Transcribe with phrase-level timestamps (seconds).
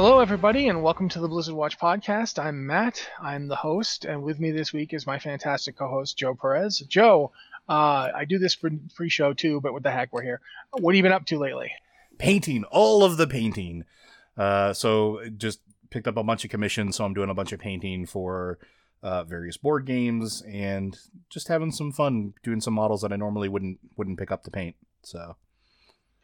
[0.00, 2.38] Hello, everybody, and welcome to the Blizzard Watch podcast.
[2.38, 3.04] I'm Matt.
[3.20, 6.78] I'm the host, and with me this week is my fantastic co-host Joe Perez.
[6.78, 7.32] Joe,
[7.68, 10.40] uh, I do this pre-show too, but what the heck, we're here.
[10.70, 11.72] What have you been up to lately?
[12.16, 13.86] Painting, all of the painting.
[14.36, 17.58] Uh, so just picked up a bunch of commissions, so I'm doing a bunch of
[17.58, 18.60] painting for
[19.02, 20.96] uh, various board games and
[21.28, 24.50] just having some fun doing some models that I normally wouldn't wouldn't pick up to
[24.52, 24.76] paint.
[25.02, 25.34] So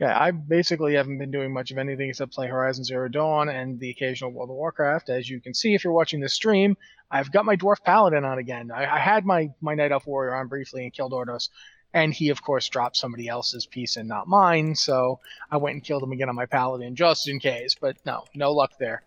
[0.00, 3.78] yeah, I basically haven't been doing much of anything except play Horizon Zero Dawn and
[3.78, 5.08] the occasional World of Warcraft.
[5.08, 6.76] As you can see if you're watching this stream,
[7.10, 8.72] I've got my Dwarf Paladin on again.
[8.72, 11.48] I, I had my, my Night Elf Warrior on briefly and killed Ordos,
[11.92, 15.84] and he, of course, dropped somebody else's piece and not mine, so I went and
[15.84, 19.04] killed him again on my Paladin just in case, but no, no luck there.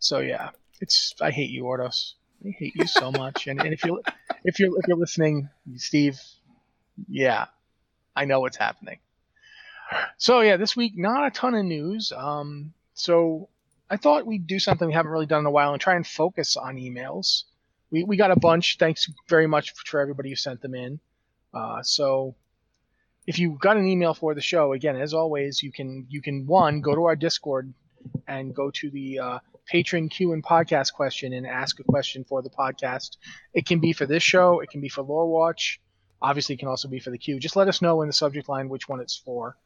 [0.00, 0.50] So yeah,
[0.82, 2.12] it's I hate you, Ordos.
[2.44, 3.46] I hate you so much.
[3.46, 4.00] And, and if you're
[4.44, 6.20] if you're if you're listening, Steve,
[7.08, 7.46] yeah,
[8.14, 8.98] I know what's happening.
[10.18, 12.12] So yeah, this week not a ton of news.
[12.12, 13.48] Um, so
[13.88, 16.06] I thought we'd do something we haven't really done in a while and try and
[16.06, 17.44] focus on emails.
[17.90, 18.78] We we got a bunch.
[18.78, 21.00] Thanks very much for everybody who sent them in.
[21.54, 22.34] Uh, so
[23.26, 26.46] if you got an email for the show, again, as always, you can you can
[26.46, 27.72] one go to our Discord
[28.26, 32.42] and go to the uh, patron Q and podcast question and ask a question for
[32.42, 33.16] the podcast.
[33.54, 34.60] It can be for this show.
[34.60, 35.80] It can be for Lore Watch.
[36.22, 37.38] Obviously, it can also be for the Q.
[37.38, 39.56] Just let us know in the subject line which one it's for.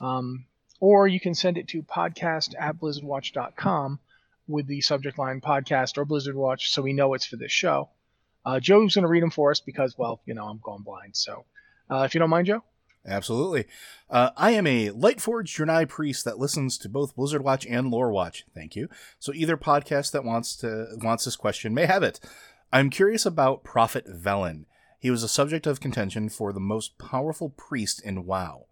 [0.00, 0.46] Um,
[0.80, 3.98] or you can send it to podcast at blizzardwatch.com
[4.46, 7.90] with the subject line podcast or Blizzard Watch so we know it's for this show.
[8.44, 11.16] Uh, Joe's going to read them for us because, well, you know, I'm going blind.
[11.16, 11.44] So
[11.90, 12.62] uh, if you don't mind, Joe.
[13.06, 13.66] Absolutely.
[14.10, 18.10] Uh, I am a Lightforged Draenei priest that listens to both Blizzard Watch and Lore
[18.10, 18.44] Watch.
[18.54, 18.88] Thank you.
[19.18, 22.20] So either podcast that wants to wants this question may have it.
[22.72, 24.64] I'm curious about Prophet Velen.
[24.98, 28.67] He was a subject of contention for the most powerful priest in WoW.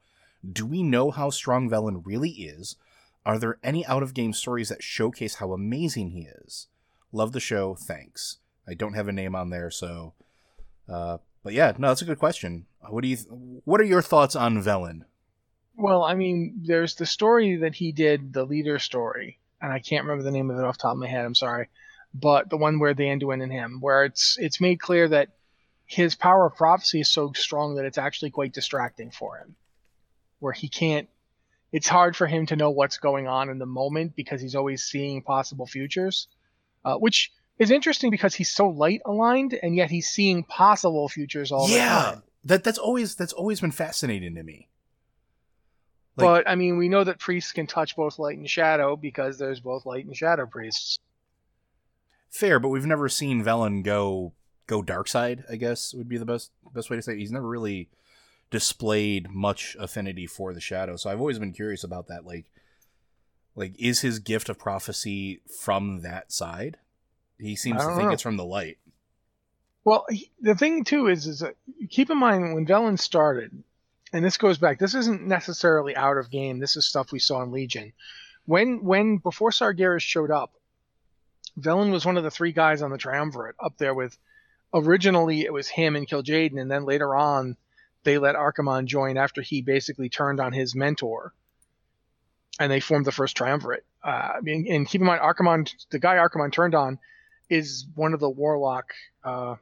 [0.52, 2.76] Do we know how strong Velen really is?
[3.24, 6.68] Are there any out of game stories that showcase how amazing he is?
[7.12, 7.74] Love the show.
[7.74, 8.38] Thanks.
[8.68, 10.14] I don't have a name on there, so.
[10.88, 12.66] Uh, but yeah, no, that's a good question.
[12.88, 13.16] What do you?
[13.16, 13.28] Th-
[13.64, 15.02] what are your thoughts on Velen?
[15.76, 20.04] Well, I mean, there's the story that he did, the leader story, and I can't
[20.04, 21.24] remember the name of it off top of my head.
[21.24, 21.68] I'm sorry,
[22.14, 25.30] but the one where the Anduin and him, where it's it's made clear that
[25.84, 29.56] his power of prophecy is so strong that it's actually quite distracting for him
[30.38, 31.08] where he can't
[31.72, 34.84] it's hard for him to know what's going on in the moment because he's always
[34.84, 36.28] seeing possible futures
[36.84, 41.50] uh, which is interesting because he's so light aligned and yet he's seeing possible futures
[41.52, 42.22] all yeah, the time.
[42.44, 44.68] that that's always that's always been fascinating to me.
[46.16, 49.38] Like, but i mean we know that priests can touch both light and shadow because
[49.38, 50.98] there's both light and shadow priests.
[52.30, 54.32] Fair but we've never seen velen go
[54.66, 57.18] go dark side i guess would be the best best way to say it.
[57.18, 57.88] he's never really
[58.50, 60.96] displayed much affinity for the shadow.
[60.96, 62.24] So I've always been curious about that.
[62.24, 62.46] Like,
[63.54, 66.78] like is his gift of prophecy from that side?
[67.38, 68.10] He seems to think know.
[68.10, 68.78] it's from the light.
[69.84, 71.56] Well, he, the thing too is, is that
[71.90, 73.62] keep in mind when Velen started,
[74.12, 74.78] and this goes back.
[74.78, 76.58] This isn't necessarily out of game.
[76.58, 77.92] This is stuff we saw in Legion.
[78.46, 80.52] When when before Sargeras showed up,
[81.58, 84.16] Velen was one of the three guys on the triumvirate up there with.
[84.74, 87.56] Originally, it was him and Kil'jaeden, and then later on,
[88.06, 91.34] they let Archimonde join after he basically turned on his mentor,
[92.60, 93.84] and they formed the first triumvirate.
[94.02, 97.00] Uh, and keep in mind, Archimonde, the guy Archimonde turned on,
[97.50, 99.56] is one of the warlock uh,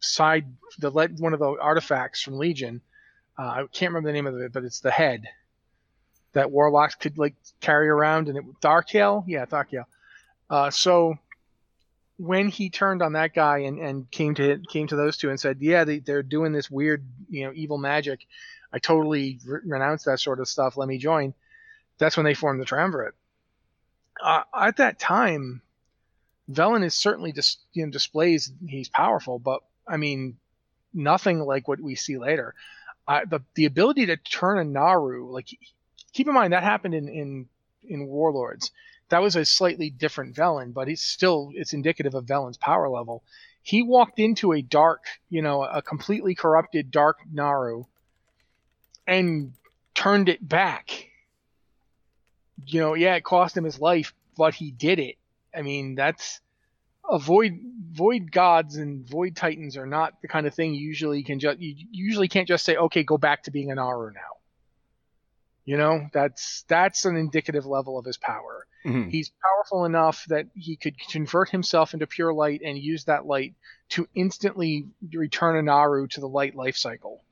[0.00, 0.46] side,
[0.80, 2.80] the one of the artifacts from Legion.
[3.38, 5.22] Uh, I can't remember the name of it, but it's the head
[6.32, 9.84] that warlocks could like carry around, and it Thal'kiel, yeah, Thal'kiel.
[10.50, 11.16] Uh, so
[12.18, 15.40] when he turned on that guy and, and came to came to those two and
[15.40, 18.26] said, "Yeah, they, they're doing this weird, you know, evil magic,"
[18.72, 20.76] I totally re- renounce that sort of stuff.
[20.76, 21.32] Let me join.
[21.98, 23.14] That's when they formed the Triumvirate.
[24.20, 25.62] Uh, at that time,
[26.50, 30.38] Velen is certainly just you know displays he's powerful, but I mean,
[30.92, 32.54] nothing like what we see later.
[33.06, 35.48] Uh, the the ability to turn a Naaru, like
[36.12, 37.48] keep in mind that happened in in
[37.88, 38.72] in Warlords
[39.08, 43.22] that was a slightly different Velen, but it's still it's indicative of Velen's power level.
[43.62, 47.84] He walked into a dark, you know, a completely corrupted dark Naaru
[49.06, 49.52] and
[49.94, 51.08] turned it back.
[52.66, 55.16] You know, yeah, it cost him his life, but he did it.
[55.54, 56.40] I mean, that's
[57.08, 61.40] a void gods and void titans are not the kind of thing you usually can
[61.40, 64.37] just you usually can't just say okay go back to being an Naaru now
[65.68, 69.10] you know that's that's an indicative level of his power Mm-hmm.
[69.10, 73.54] He's powerful enough that he could convert himself into pure light and use that light
[73.90, 77.22] to instantly return a Naaru to the light life cycle.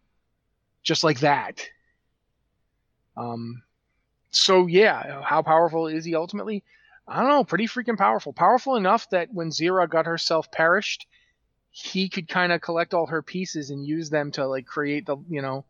[0.82, 1.66] Just like that.
[3.16, 3.62] Um,
[4.30, 6.64] so yeah, how powerful is he ultimately?
[7.08, 8.32] I don't know, pretty freaking powerful.
[8.32, 11.06] Powerful enough that when Xe'ra got herself perished,
[11.70, 15.16] he could kind of collect all her pieces and use them to like create the
[15.28, 15.64] you know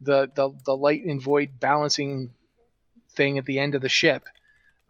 [0.00, 2.30] the the the light and void balancing
[3.12, 4.24] thing at the end of the ship.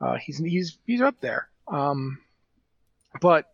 [0.01, 1.49] Uh, he's he's he's up there.
[1.69, 2.19] Um,
[3.21, 3.51] but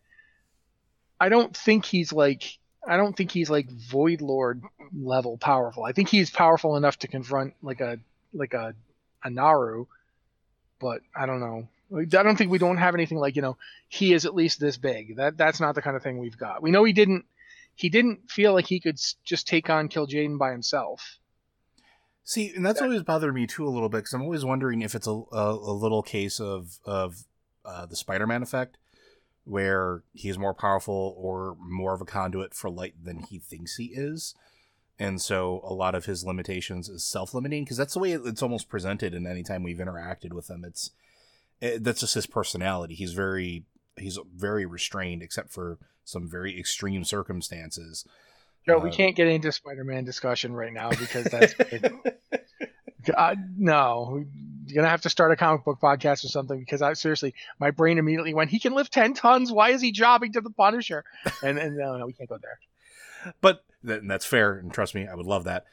[1.19, 2.57] I don't think he's like
[2.87, 4.63] I don't think he's like Void Lord
[4.97, 5.83] level powerful.
[5.83, 7.99] I think he's powerful enough to confront like a
[8.33, 8.75] like a
[9.23, 9.85] a Naaru,
[10.79, 11.67] but I don't know.
[11.95, 13.57] I don't think we don't have anything like you know
[13.87, 15.15] he is at least this big.
[15.15, 16.61] That that's not the kind of thing we've got.
[16.61, 17.25] We know he didn't
[17.75, 21.17] he didn't feel like he could just take on Kil'jaeden by himself.
[22.25, 24.95] See, and that's always bothered me too a little bit because I'm always wondering if
[24.95, 27.25] it's a, a, a little case of of
[27.65, 28.77] uh, the Spider-Man effect,
[29.43, 33.87] where he's more powerful or more of a conduit for light than he thinks he
[33.93, 34.35] is,
[34.97, 38.69] and so a lot of his limitations is self-limiting because that's the way it's almost
[38.69, 39.13] presented.
[39.13, 40.91] And anytime we've interacted with him, it's
[41.59, 42.95] it, that's just his personality.
[42.95, 43.65] He's very
[43.97, 48.05] he's very restrained, except for some very extreme circumstances.
[48.65, 51.53] Joe, we uh, can't get into Spider-Man discussion right now because that's
[53.17, 54.23] uh, no.
[54.65, 57.71] You're gonna have to start a comic book podcast or something because I seriously, my
[57.71, 59.51] brain immediately went, "He can lift ten tons.
[59.51, 61.03] Why is he jobbing to the Punisher?"
[61.43, 63.33] And and no, no, we can't go there.
[63.41, 65.65] But that's fair, and trust me, I would love that.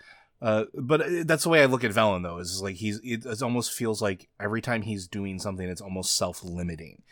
[0.42, 2.38] Uh, but uh, that's the way I look at Velen, though.
[2.38, 6.16] Is like he's it, it almost feels like every time he's doing something, it's almost
[6.16, 7.02] self-limiting.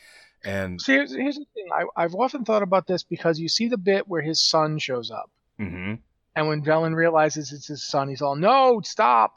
[0.44, 1.68] And See, here's, here's the thing.
[1.72, 5.10] I, I've often thought about this because you see the bit where his son shows
[5.10, 5.30] up,
[5.60, 5.94] mm-hmm.
[6.36, 9.34] and when Velen realizes it's his son, he's all, "No, stop!"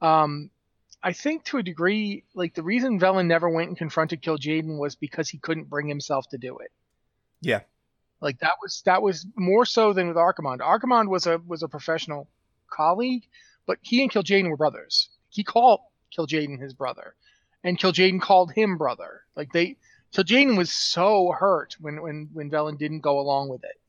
[0.00, 0.50] Um,
[1.02, 4.94] I think to a degree, like the reason Velen never went and confronted Kil'jaeden was
[4.94, 6.70] because he couldn't bring himself to do it.
[7.40, 7.60] Yeah,
[8.20, 10.60] like that was that was more so than with Archimonde.
[10.60, 12.28] Archimonde was a was a professional
[12.70, 13.24] colleague,
[13.66, 15.08] but he and Kil'jaeden were brothers.
[15.28, 15.80] He called
[16.16, 17.14] Kil'jaeden his brother,
[17.64, 19.22] and Kil'jaeden called him brother.
[19.34, 19.76] Like they,
[20.14, 23.80] Kil'jaeden was so hurt when when when Velen didn't go along with it.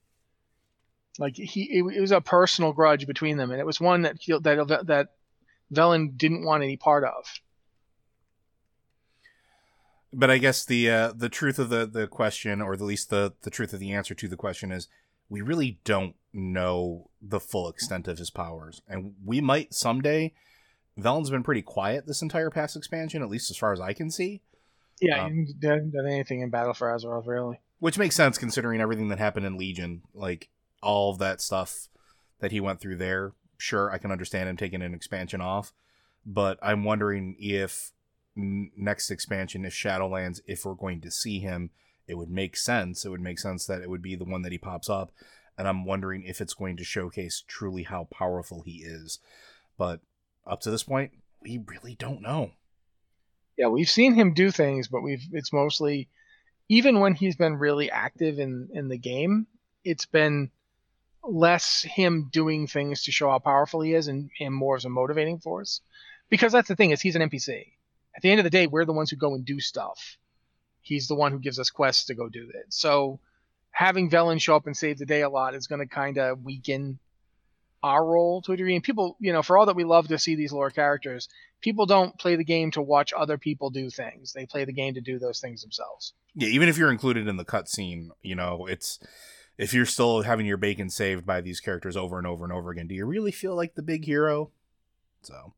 [1.20, 4.18] Like he, it, it was a personal grudge between them, and it was one that
[4.42, 5.08] that that
[5.72, 7.26] Velen didn't want any part of.
[10.12, 13.34] But I guess the uh, the truth of the the question, or at least the
[13.42, 14.88] the truth of the answer to the question, is
[15.30, 20.34] we really don't know the full extent of his powers, and we might someday.
[21.00, 24.12] Velen's been pretty quiet this entire past expansion, at least as far as I can
[24.12, 24.42] see.
[25.02, 27.60] Yeah, um, he didn't done anything in Battle for Azeroth, really.
[27.80, 30.50] Which makes sense considering everything that happened in Legion, like
[30.84, 31.88] all of that stuff
[32.40, 33.34] that he went through there.
[33.58, 35.74] Sure, I can understand him taking an expansion off,
[36.26, 37.92] but I'm wondering if
[38.36, 41.70] next expansion, if Shadowlands, if we're going to see him,
[42.08, 43.06] it would make sense.
[43.06, 45.12] It would make sense that it would be the one that he pops up
[45.58, 49.20] and I'm wondering if it's going to showcase truly how powerful he is.
[49.78, 50.00] But
[50.46, 52.52] up to this point, we really don't know.
[53.58, 56.10] Yeah, we've seen him do things, but we've it's mostly
[56.70, 59.48] even when he's been really active in in the game,
[59.84, 60.50] it's been
[61.24, 65.40] less him doing things to show how powerful he is and, more as a motivating
[65.40, 65.82] force.
[66.30, 67.68] Because that's the thing is he's an NPC.
[68.16, 70.18] At the end of the day, we're the ones who go and do stuff.
[70.82, 72.66] He's the one who gives us quests to go do it.
[72.70, 73.20] So
[73.72, 76.44] having Velen show up and save the day a lot is going to kind of
[76.44, 77.00] weaken
[77.82, 78.76] our role to a degree.
[78.76, 81.28] And people, you know, for all that we love to see these lore characters,
[81.62, 84.34] people don't play the game to watch other people do things.
[84.34, 86.14] They play the game to do those things themselves.
[86.36, 89.00] Yeah, even if you're included in the cutscene, you know, it's
[89.58, 92.72] if you're still having your bacon saved by these characters over and over and over
[92.72, 94.52] again, do you really feel like the big hero?
[95.22, 95.54] So.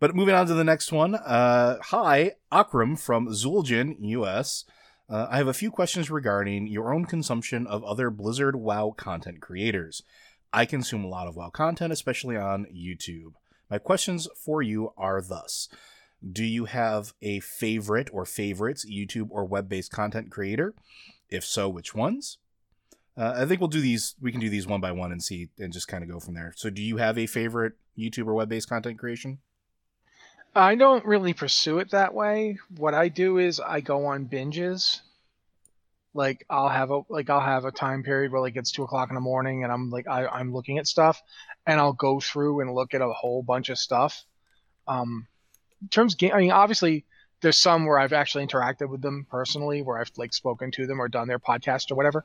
[0.00, 1.14] But moving on to the next one.
[1.14, 4.64] Uh, hi, Akram from Zul'jin, US.
[5.08, 9.40] Uh, I have a few questions regarding your own consumption of other Blizzard WoW content
[9.40, 10.02] creators.
[10.52, 13.34] I consume a lot of WoW content, especially on YouTube.
[13.70, 15.68] My questions for you are thus
[16.26, 20.74] Do you have a favorite or favorites YouTube or web based content creator?
[21.28, 22.38] If so, which ones?
[23.16, 24.14] Uh, I think we'll do these.
[24.20, 26.34] We can do these one by one and see, and just kind of go from
[26.34, 26.52] there.
[26.56, 29.38] So, do you have a favorite YouTube or web-based content creation?
[30.54, 32.58] I don't really pursue it that way.
[32.76, 35.00] What I do is I go on binges.
[36.12, 39.08] Like I'll have a like I'll have a time period where like it's two o'clock
[39.08, 41.20] in the morning and I'm like I, I'm looking at stuff
[41.66, 44.24] and I'll go through and look at a whole bunch of stuff.
[44.86, 45.26] Um,
[45.82, 47.04] in terms, game, I mean, obviously
[47.40, 51.00] there's some where I've actually interacted with them personally, where I've like spoken to them
[51.00, 52.24] or done their podcast or whatever.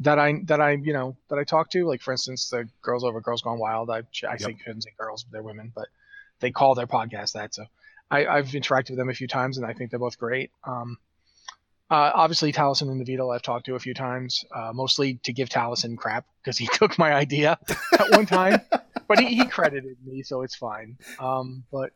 [0.00, 3.02] That I that I you know that I talk to, like for instance, the girls
[3.02, 3.86] over Girls Gone Wow.
[3.88, 4.40] I I yep.
[4.40, 5.88] think couldn't say girls, but they're women, but
[6.40, 7.54] they call their podcast that.
[7.54, 7.64] So
[8.10, 10.50] I, have interacted with them a few times, and I think they're both great.
[10.64, 10.98] Um,
[11.90, 15.48] uh, obviously, Taliesin and Evitel I've talked to a few times, uh, mostly to give
[15.48, 17.58] Taliesin crap because he took my idea
[17.92, 18.60] at one time,
[19.08, 20.98] but he, he, credited me, so it's fine.
[21.18, 21.92] Um, but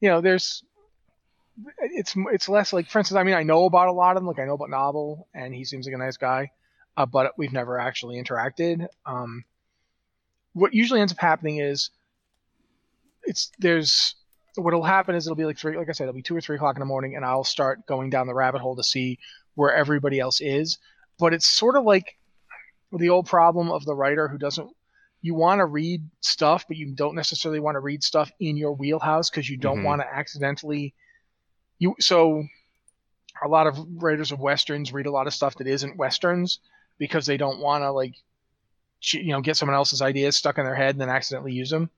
[0.00, 0.62] you know, there's
[1.78, 4.26] it's it's less like, for instance, I mean, I know about a lot of them.
[4.26, 6.50] Like I know about Nobbel, and he seems like a nice guy,
[6.96, 8.86] uh, but we've never actually interacted.
[9.04, 9.44] Um,
[10.52, 11.90] what usually ends up happening is
[13.24, 14.14] it's there's
[14.56, 16.56] what'll happen is it'll be like three, like I said, it'll be two or three
[16.56, 19.18] o'clock in the morning, and I'll start going down the rabbit hole to see
[19.54, 20.78] where everybody else is.
[21.18, 22.16] But it's sort of like
[22.92, 24.70] the old problem of the writer who doesn't.
[25.22, 28.72] You want to read stuff, but you don't necessarily want to read stuff in your
[28.72, 29.84] wheelhouse because you don't Mhm.
[29.84, 30.94] want to accidentally.
[31.78, 32.44] You so
[33.42, 36.60] a lot of writers of westerns read a lot of stuff that isn't westerns
[36.98, 38.14] because they don't want to like
[39.12, 41.90] you know get someone else's ideas stuck in their head and then accidentally use them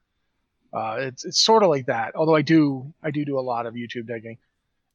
[0.73, 3.67] uh, it's it's sort of like that although i do i do do a lot
[3.67, 4.37] of youtube digging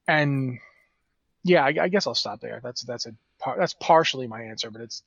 [0.08, 0.60] and
[1.44, 3.14] yeah i, I guess i'll stop there that's that's a
[3.58, 5.04] that's partially my answer but it's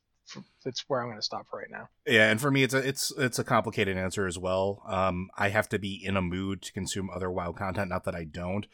[0.65, 2.79] it's where i'm going to stop for right now Yeah, and for me, it's a
[2.79, 4.83] it's it's a complicated answer as well.
[4.87, 7.91] Um, I have to be in a mood to consume other WoW content.
[7.91, 8.67] Not that I don't,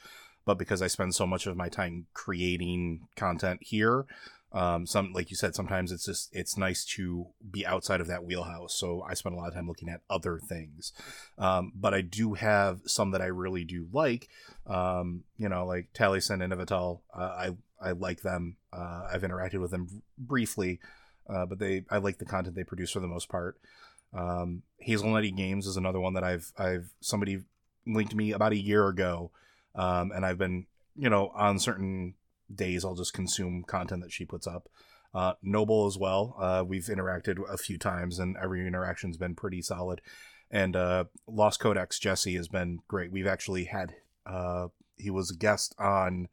[0.47, 4.07] but because I spend so much of my time creating content here,
[4.53, 8.25] um, some like you said, sometimes it's just it's nice to be outside of that
[8.25, 8.75] wheelhouse.
[8.75, 10.93] So I spend a lot of time looking at other things.
[11.39, 14.29] Um, but I do have some that I really do like.
[14.67, 17.01] Um, you know, like Taliesin and Evitel.
[17.17, 18.57] Uh, I I like them.
[18.73, 20.81] Uh, I've interacted with them briefly
[21.29, 23.59] uh, but they I like the content they produce for the most part.
[24.13, 27.43] Um, Hazelnutty Games is another one that I've I've somebody
[27.87, 29.31] linked me about a year ago,
[29.75, 30.67] um, and I've been
[30.97, 32.15] you know on certain
[32.55, 34.69] days I'll just consume content that she puts up.
[35.15, 36.37] Uh, Nobbel as well.
[36.39, 40.01] Uh, we've interacted a few times, and every interaction's been pretty solid.
[40.51, 43.13] And uh, Lost Codex Jesse has been great.
[43.13, 43.95] We've actually had
[44.27, 46.29] uh, he was a guest on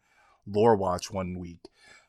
[0.48, 1.60] Lore Watch one week.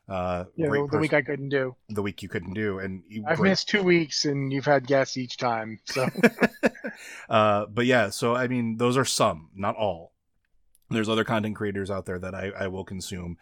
[0.09, 3.37] Uh, yeah the, pers- week i couldn't do the week you couldn't do, and i've
[3.37, 6.05] great- missed two weeks and you've had guests each time so
[7.29, 10.13] uh, but yeah, so I mean, those are some, not all.
[10.89, 13.37] There's other content creators out there that I, I will consume,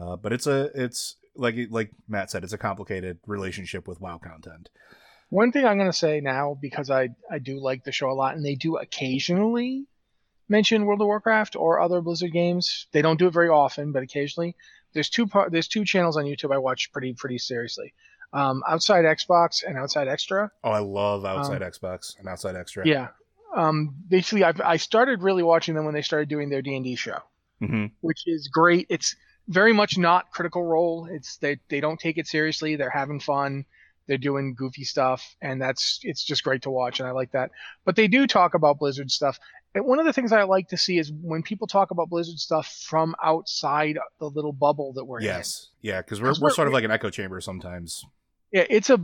[0.00, 4.18] uh, but it's a it's like like Matt said, it's a complicated relationship with WoW
[4.18, 4.68] content.
[5.28, 8.14] One thing I'm going to say now, because I, I do like the show a
[8.14, 9.86] lot, and they do occasionally
[10.48, 12.86] mention World of Warcraft or other Blizzard games.
[12.92, 14.56] They don't do it very often, but occasionally.
[14.92, 17.94] There's two par- there's two channels on YouTube I watch pretty pretty seriously.
[18.32, 20.50] Um, Outside Xbox and Outside Extra.
[20.64, 22.82] Oh, I love Outside Xbox and Outside Extra.
[22.82, 23.08] Um, Yeah.
[23.54, 26.84] Um, basically, I've, I started really watching them when they started doing their D and
[26.84, 27.18] D show.
[27.60, 28.86] hmm which is great.
[28.88, 29.14] It's
[29.50, 31.08] very much not Critical Role.
[31.10, 32.76] It's they they don't take it seriously.
[32.76, 33.66] They're having fun.
[34.06, 37.50] They're doing goofy stuff, and that's it's just great to watch, and I like that.
[37.84, 39.38] But they do talk about Blizzard stuff.
[39.74, 42.38] And one of the things I like to see is when people talk about Blizzard
[42.38, 45.26] stuff from outside the little bubble that we're in.
[45.26, 48.04] Yes, yeah, because we're we're we're- sort of like an echo chamber sometimes.
[48.52, 48.98] Yeah, it's a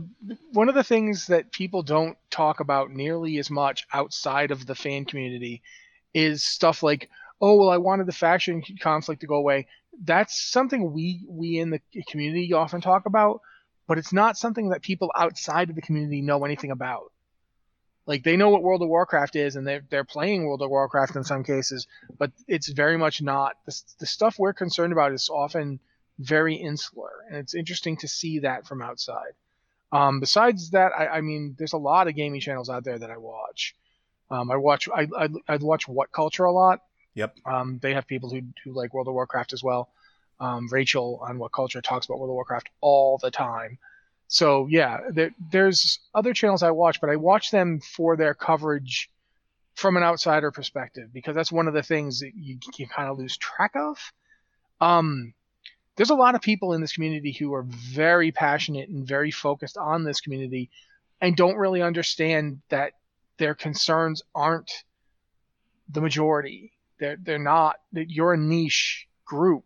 [0.51, 4.75] one of the things that people don't talk about nearly as much outside of the
[4.75, 5.61] fan community
[6.13, 9.67] is stuff like, oh well, I wanted the faction conflict to go away.
[10.03, 13.41] That's something we we in the community often talk about,
[13.87, 17.11] but it's not something that people outside of the community know anything about.
[18.05, 21.15] Like they know what World of Warcraft is, and they're they're playing World of Warcraft
[21.15, 21.87] in some cases,
[22.17, 25.79] but it's very much not the, the stuff we're concerned about is often
[26.19, 29.33] very insular, and it's interesting to see that from outside.
[29.91, 33.11] Um, besides that, I, I mean, there's a lot of gaming channels out there that
[33.11, 33.75] I watch.
[34.29, 36.79] Um, I watch I, I I watch What Culture a lot.
[37.17, 37.35] Yep.
[37.47, 39.89] Um, they have people who who like World of Warcraft as well.
[40.39, 43.79] Um, Rachel on What Culture talks about World of Warcraft all the time.
[44.27, 49.09] So yeah, there, there's other channels I watch, but I watch them for their coverage
[49.73, 53.17] from an outsider perspective because that's one of the things that you, you kind of
[53.17, 53.97] lose track of.
[54.79, 55.33] Um,
[55.95, 59.77] there's a lot of people in this community who are very passionate and very focused
[59.77, 60.69] on this community
[61.19, 62.93] and don't really understand that
[63.37, 64.83] their concerns aren't
[65.89, 66.73] the majority.
[66.99, 69.65] They're they're not that you're a niche group.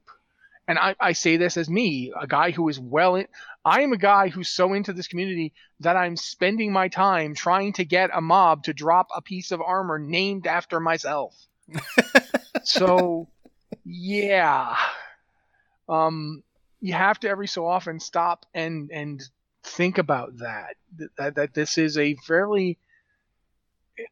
[0.68, 3.28] And I, I say this as me, a guy who is well in
[3.64, 7.74] I am a guy who's so into this community that I'm spending my time trying
[7.74, 11.36] to get a mob to drop a piece of armor named after myself.
[12.64, 13.28] so
[13.86, 14.76] yeah.
[15.88, 16.44] Um
[16.80, 19.22] you have to every so often stop and and
[19.64, 20.76] think about that
[21.18, 22.80] that that this is a fairly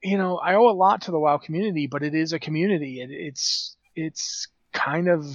[0.03, 3.01] you know i owe a lot to the wow community but it is a community
[3.01, 5.25] it, it's it's kind of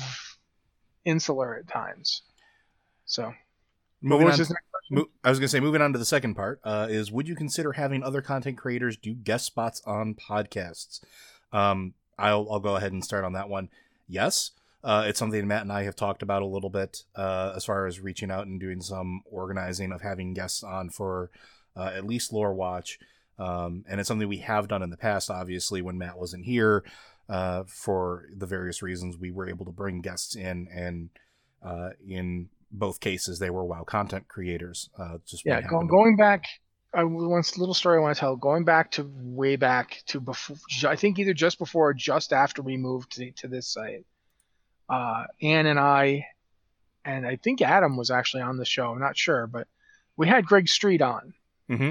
[1.04, 2.22] insular at times
[3.06, 3.32] so
[4.04, 4.96] Moving on, his next question?
[4.96, 7.34] mo- I was gonna say, moving on to the second part uh, is: Would you
[7.34, 11.00] consider having other content creators do guest spots on podcasts?
[11.52, 13.70] Um, I'll I'll go ahead and start on that one.
[14.06, 14.50] Yes,
[14.82, 17.86] uh, it's something Matt and I have talked about a little bit uh, as far
[17.86, 21.30] as reaching out and doing some organizing of having guests on for
[21.74, 22.98] uh, at least Lore Watch.
[23.38, 26.84] Um, and it's something we have done in the past, obviously, when Matt wasn't here.
[27.28, 31.10] uh, for the various reasons we were able to bring guests in, and
[31.62, 34.90] uh, in both cases they were WoW content creators.
[34.98, 36.44] Uh, just yeah, go, going back.
[36.92, 38.36] I one little story I want to tell.
[38.36, 42.62] Going back to way back to before, I think either just before or just after
[42.62, 44.04] we moved to, to this site.
[44.88, 46.26] Uh, Anne and I,
[47.04, 48.92] and I think Adam was actually on the show.
[48.92, 49.66] I'm not sure, but
[50.16, 51.32] we had Greg Street on,
[51.70, 51.90] mm-hmm.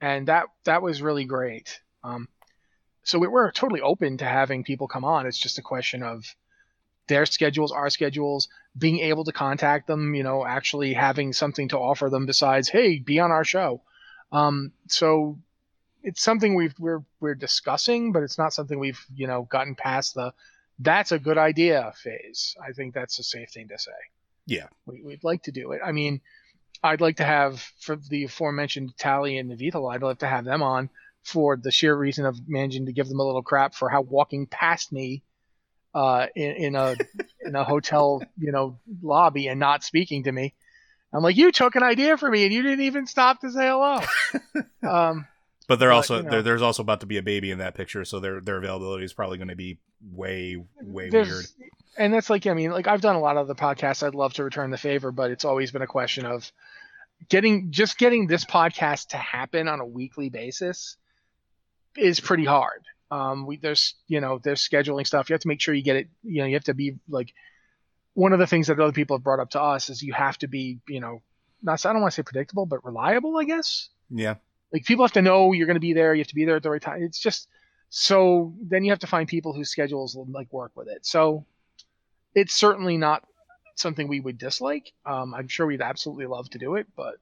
[0.00, 1.80] And that that was really great.
[2.04, 2.28] Um,
[3.02, 5.26] so we, we're totally open to having people come on.
[5.26, 6.24] It's just a question of
[7.06, 11.78] their schedules, our schedules, being able to contact them, you know, actually having something to
[11.78, 13.82] offer them besides, hey, be on our show.
[14.32, 15.38] Um, so
[16.02, 20.14] it's something we've we're we're discussing, but it's not something we've you know gotten past
[20.14, 20.32] the
[20.78, 22.54] that's a good idea phase.
[22.62, 23.92] I think that's a safe thing to say.
[24.46, 25.80] Yeah, we, would like to do it.
[25.84, 26.20] I mean,
[26.82, 30.62] I'd like to have for the aforementioned Tally and Evitel, I'd love to have them
[30.62, 30.90] on
[31.22, 34.46] for the sheer reason of managing to give them a little crap for how walking
[34.46, 35.22] past me
[35.94, 36.94] uh, in, in a
[37.40, 40.54] in a hotel, you know, lobby and not speaking to me.
[41.12, 43.68] I'm like, you took an idea for me and you didn't even stop to say
[43.68, 44.00] hello.
[44.88, 45.26] um,
[45.66, 47.74] but they're but, also you know, there's also about to be a baby in that
[47.74, 49.78] picture, so their their availability is probably going to be
[50.12, 51.46] way way weird.
[51.98, 54.06] And that's like I mean, like I've done a lot of the podcasts.
[54.06, 56.50] I'd love to return the favor, but it's always been a question of
[57.28, 60.96] getting just getting this podcast to happen on a weekly basis
[61.96, 62.84] is pretty hard.
[63.10, 65.28] Um, we there's you know there's scheduling stuff.
[65.28, 66.08] You have to make sure you get it.
[66.22, 67.32] You know, you have to be like
[68.14, 70.38] one of the things that other people have brought up to us is you have
[70.38, 71.22] to be you know
[71.62, 73.36] not I don't want to say predictable, but reliable.
[73.36, 73.88] I guess.
[74.10, 74.36] Yeah.
[74.76, 76.14] Like people have to know you're going to be there.
[76.14, 77.02] You have to be there at the right time.
[77.02, 77.48] It's just
[77.88, 81.06] so then you have to find people whose schedules like work with it.
[81.06, 81.46] So
[82.34, 83.24] it's certainly not
[83.74, 84.92] something we would dislike.
[85.06, 87.14] Um, I'm sure we'd absolutely love to do it, but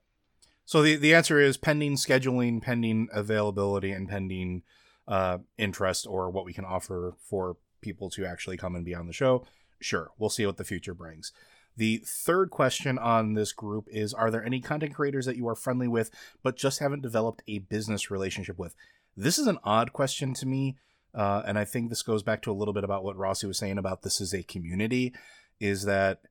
[0.65, 4.65] so the the answer is pending scheduling, pending availability, and pending
[5.07, 9.07] uh, interest or what we can offer for people to actually come and be on
[9.07, 9.47] the show,
[9.81, 11.31] sure, we'll see what the future brings.
[11.77, 15.55] The third question on this group is Are there any content creators that you are
[15.55, 16.11] friendly with
[16.43, 18.75] but just haven't developed a business relationship with?
[19.17, 20.77] This is an odd question to me.
[21.15, 23.59] Uh, and I think this goes back to a little bit about what Rossi was
[23.59, 25.15] saying about this is a community,
[25.61, 26.23] is that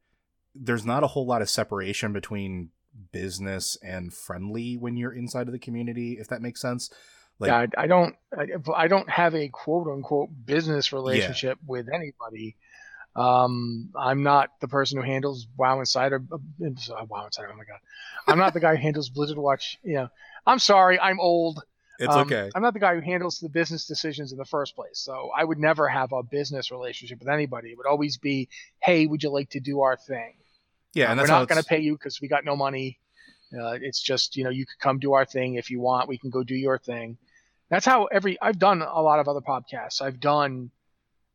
[0.53, 2.69] there's not a whole lot of separation between
[3.11, 6.91] business and friendly when you're inside of the community, if that makes sense.
[7.39, 11.65] Like, yeah, I, I don't, I, I, don't have a quote unquote business relationship yeah.
[11.65, 12.57] with anybody.
[13.15, 16.23] Um, I'm not the person who handles WoW Insider.
[16.31, 16.37] Uh,
[17.07, 17.49] WoW Insider.
[17.53, 17.79] Oh my god,
[18.27, 19.77] I'm not the guy who handles Blizzard Watch.
[19.83, 20.09] You know,
[20.47, 21.63] I'm sorry, I'm old.
[21.99, 22.49] It's um, okay.
[22.55, 24.99] I'm not the guy who handles the business decisions in the first place.
[24.99, 27.69] So I would never have a business relationship with anybody.
[27.69, 28.49] It would always be,
[28.81, 30.33] hey, would you like to do our thing?
[30.93, 32.99] Yeah, and we're not going to pay you because we got no money.
[33.55, 36.09] Uh, it's just you know you could come do our thing if you want.
[36.09, 37.17] We can go do your thing.
[37.69, 40.01] That's how every I've done a lot of other podcasts.
[40.01, 40.71] I've done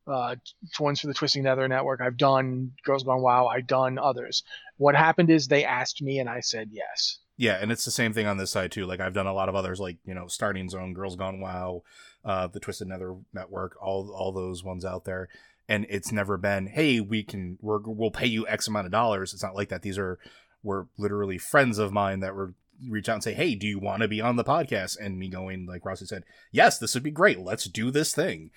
[0.09, 0.37] uh,
[0.81, 2.01] ones for the Twisting Nether Network.
[2.01, 3.47] I've done Girls Gone Wow.
[3.47, 4.43] I've done others.
[4.77, 7.19] What happened is they asked me and I said yes.
[7.37, 8.85] Yeah, and it's the same thing on this side too.
[8.85, 11.83] Like I've done a lot of others, like you know, Starting Zone, Girls Gone Wow,
[12.25, 15.29] uh, the Twisted Nether Network, all all those ones out there.
[15.69, 19.35] And it's never been, hey, we can, we're, we'll pay you X amount of dollars.
[19.35, 19.83] It's not like that.
[19.83, 20.19] These are
[20.63, 22.55] were literally friends of mine that were
[22.87, 25.29] reach out and say, "Hey, do you want to be on the podcast?" And me
[25.29, 27.39] going, like Rossi said, "Yes, this would be great.
[27.39, 28.51] Let's do this thing."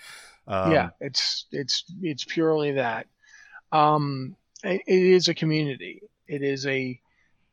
[0.48, 3.08] Um, yeah, it's it's it's purely that.
[3.72, 6.02] Um, it, it is a community.
[6.28, 7.00] It is a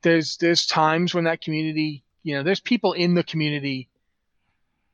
[0.02, 3.88] there's there's times when that community, you know, there's people in the community.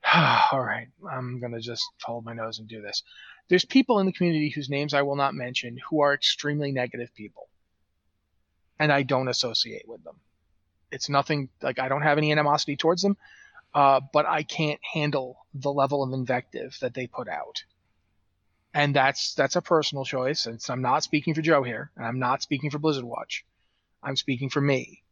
[0.14, 3.02] all right, I'm gonna just hold my nose and do this.
[3.48, 7.14] There's people in the community whose names I will not mention who are extremely negative
[7.14, 7.48] people
[8.78, 10.16] and I don't associate with them.
[10.90, 13.16] It's nothing like I don't have any animosity towards them,
[13.74, 17.64] uh, but I can't handle the level of invective that they put out.
[18.74, 20.46] And that's that's a personal choice.
[20.46, 23.44] And I'm not speaking for Joe here, and I'm not speaking for Blizzard Watch.
[24.02, 25.02] I'm speaking for me.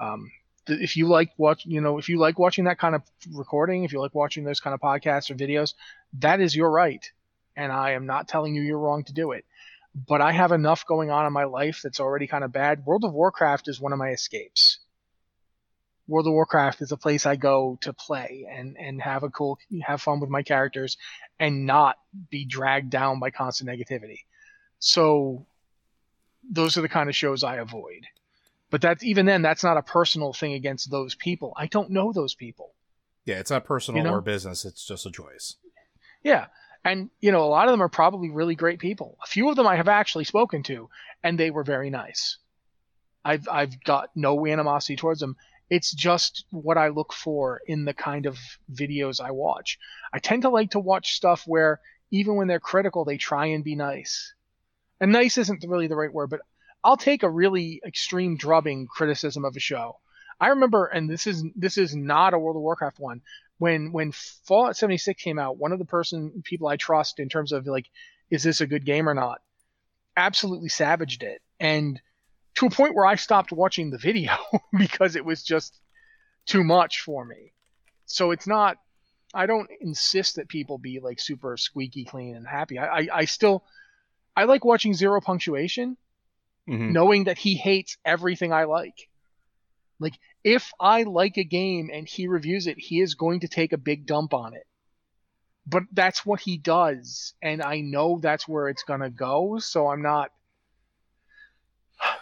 [0.00, 0.32] Um,
[0.66, 3.92] if you like watch, you know, if you like watching that kind of recording, if
[3.92, 5.74] you like watching those kind of podcasts or videos,
[6.14, 7.08] that is your right.
[7.54, 9.44] And I am not telling you you're wrong to do it
[10.06, 12.84] but I have enough going on in my life that's already kind of bad.
[12.84, 14.78] World of Warcraft is one of my escapes.
[16.08, 19.58] World of Warcraft is a place I go to play and and have a cool
[19.82, 20.96] have fun with my characters
[21.38, 21.96] and not
[22.30, 24.20] be dragged down by constant negativity.
[24.78, 25.46] So
[26.48, 28.06] those are the kind of shows I avoid.
[28.70, 31.52] But that's even then that's not a personal thing against those people.
[31.56, 32.72] I don't know those people.
[33.24, 34.14] Yeah, it's not personal you know?
[34.14, 35.56] or business, it's just a choice.
[36.22, 36.46] Yeah
[36.86, 39.56] and you know a lot of them are probably really great people a few of
[39.56, 40.88] them i have actually spoken to
[41.22, 42.38] and they were very nice
[43.24, 45.36] i've i've got no animosity towards them
[45.70, 48.38] it's just what i look for in the kind of
[48.72, 49.78] videos i watch
[50.12, 53.64] i tend to like to watch stuff where even when they're critical, they try and
[53.64, 54.34] be nice.
[55.00, 56.40] And nice isn't really the right word, but
[56.84, 59.98] I'll take a really extreme drubbing criticism of a show.
[60.40, 63.22] I remember, and this is this is not a World of Warcraft one.
[63.58, 67.52] When when Fallout 76 came out, one of the person people I trust in terms
[67.52, 67.86] of like,
[68.30, 69.40] is this a good game or not,
[70.16, 72.00] absolutely savaged it, and
[72.56, 74.32] to a point where I stopped watching the video
[74.78, 75.78] because it was just
[76.46, 77.52] too much for me.
[78.06, 78.78] So it's not.
[79.34, 82.78] I don't insist that people be like super squeaky clean and happy.
[82.78, 83.64] I I, I still
[84.36, 85.96] I like watching Zero Punctuation,
[86.68, 86.90] Mhm.
[86.92, 89.08] knowing that he hates everything I like.
[89.98, 90.14] Like
[90.44, 93.78] if I like a game and he reviews it, he is going to take a
[93.78, 94.66] big dump on it.
[95.66, 99.58] But that's what he does, and I know that's where it's gonna go.
[99.58, 100.30] So I'm not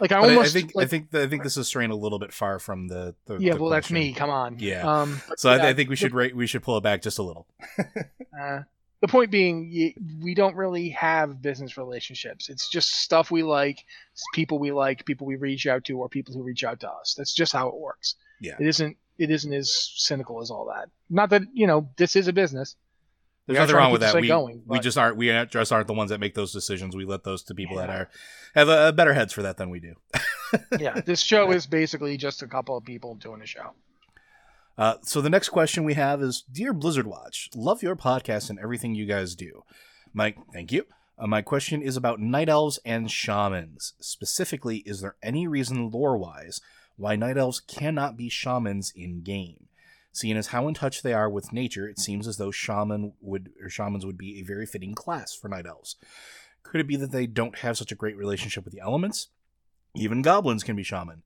[0.00, 1.90] like I But I, I almost think I like, think I think this is straying
[1.90, 3.14] a little bit far from the.
[3.26, 3.54] the yeah.
[3.54, 4.12] the Well, that's me.
[4.12, 4.58] Come on.
[4.58, 4.82] Yeah.
[4.82, 5.20] Um.
[5.36, 7.22] So I, yeah, I think we should rate, we should pull it back just a
[7.22, 7.46] little.
[8.36, 8.62] Uh,
[9.00, 12.48] the point being, we don't really have business relationships.
[12.48, 13.84] It's just stuff we like,
[14.32, 17.14] people we like, people we reach out to, or people who reach out to us.
[17.16, 18.16] That's just how it works.
[18.40, 18.54] Yeah.
[18.58, 18.96] It isn't.
[19.16, 20.88] It isn't as cynical as all that.
[21.08, 22.74] Not that you know this is a business.
[23.46, 24.14] There's nothing wrong with that.
[24.14, 26.96] We, going, we just aren't we just aren't the ones that make those decisions.
[26.96, 28.08] We let those to people that are
[28.54, 29.94] have a, better heads for that than we do.
[30.78, 33.72] yeah, this show is basically just a couple of people doing a show.
[34.78, 38.58] Uh, so the next question we have is, dear Blizzard Watch, love your podcast and
[38.58, 39.62] everything you guys do.
[40.12, 40.86] Mike, thank you.
[41.18, 43.92] Uh, my question is about night elves and shamans.
[44.00, 46.60] Specifically, is there any reason lore-wise
[46.96, 49.68] why night elves cannot be shamans in game?
[50.14, 53.50] Seeing as how in touch they are with nature, it seems as though shaman would
[53.60, 55.96] or shamans would be a very fitting class for night elves.
[56.62, 59.28] Could it be that they don't have such a great relationship with the elements?
[59.96, 61.24] Even goblins can be shaman.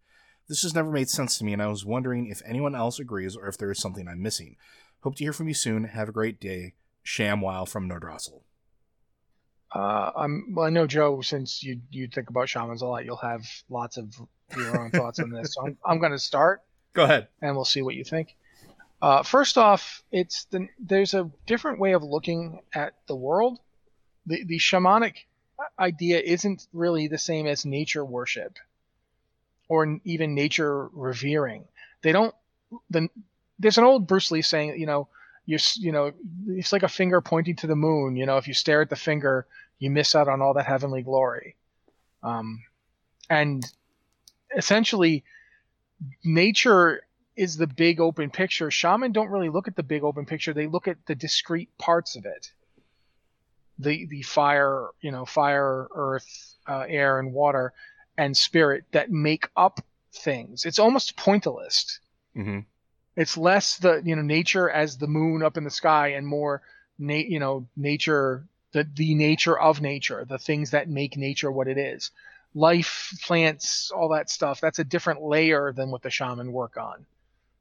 [0.48, 3.36] This has never made sense to me, and I was wondering if anyone else agrees
[3.36, 4.56] or if there is something I'm missing.
[5.02, 5.84] Hope to hear from you soon.
[5.84, 6.72] Have a great day.
[7.04, 8.40] Shamwow from Nordrassil.
[9.74, 10.66] Uh, I'm well.
[10.66, 11.20] I know Joe.
[11.20, 14.14] Since you you think about shamans a lot, you'll have lots of
[14.56, 15.54] your own thoughts on this.
[15.54, 16.62] So I'm I'm going to start.
[16.94, 17.28] Go ahead.
[17.42, 18.34] and we'll see what you think.
[19.00, 23.58] Uh, first off, it's the there's a different way of looking at the world.
[24.26, 25.14] The the shamanic
[25.78, 28.58] idea isn't really the same as nature worship,
[29.68, 31.64] or even nature revering.
[32.02, 32.34] They don't.
[32.90, 33.08] The,
[33.58, 35.08] there's an old Bruce Lee saying, you know,
[35.46, 36.12] you you know,
[36.48, 38.16] it's like a finger pointing to the moon.
[38.16, 39.46] You know, if you stare at the finger,
[39.78, 41.54] you miss out on all that heavenly glory.
[42.24, 42.64] Um,
[43.30, 43.64] and
[44.56, 45.22] essentially,
[46.24, 47.02] nature
[47.38, 48.70] is the big open picture.
[48.70, 50.52] Shaman don't really look at the big open picture.
[50.52, 52.50] They look at the discrete parts of it.
[53.78, 57.72] The the fire, you know, fire, earth, uh, air, and water,
[58.16, 59.80] and spirit that make up
[60.12, 60.64] things.
[60.64, 62.00] It's almost pointillist.
[62.36, 62.60] Mm-hmm.
[63.16, 66.62] It's less the you know nature as the moon up in the sky, and more
[66.98, 71.68] na- you know nature the the nature of nature, the things that make nature what
[71.68, 72.10] it is.
[72.54, 74.60] Life, plants, all that stuff.
[74.60, 77.06] That's a different layer than what the shaman work on.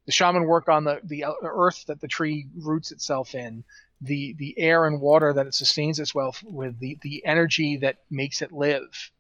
[0.08, 3.64] The shaman work on the the earth that the tree roots itself in,
[4.02, 8.42] the the air and water that it sustains itself with, the the energy that makes
[8.42, 9.12] it live,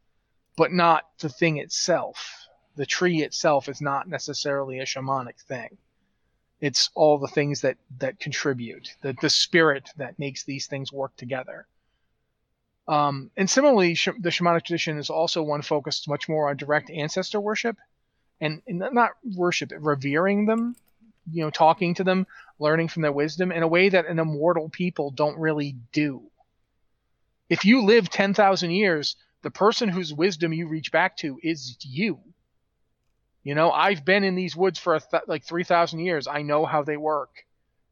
[0.56, 2.48] but not the thing itself.
[2.76, 5.78] The tree itself is not necessarily a shamanic thing
[6.60, 11.16] it's all the things that that contribute the the spirit that makes these things work
[11.16, 11.68] together
[12.88, 16.90] um, and similarly sh- the shamanic tradition is also one focused much more on direct
[16.90, 17.78] ancestor worship
[18.40, 20.76] and, and not worship revering them
[21.32, 22.26] you know talking to them
[22.60, 26.22] learning from their wisdom in a way that an immortal people don't really do
[27.50, 32.20] if you live 10,000 years the person whose wisdom you reach back to is you
[33.48, 36.28] you know, I've been in these woods for th- like 3,000 years.
[36.28, 37.46] I know how they work.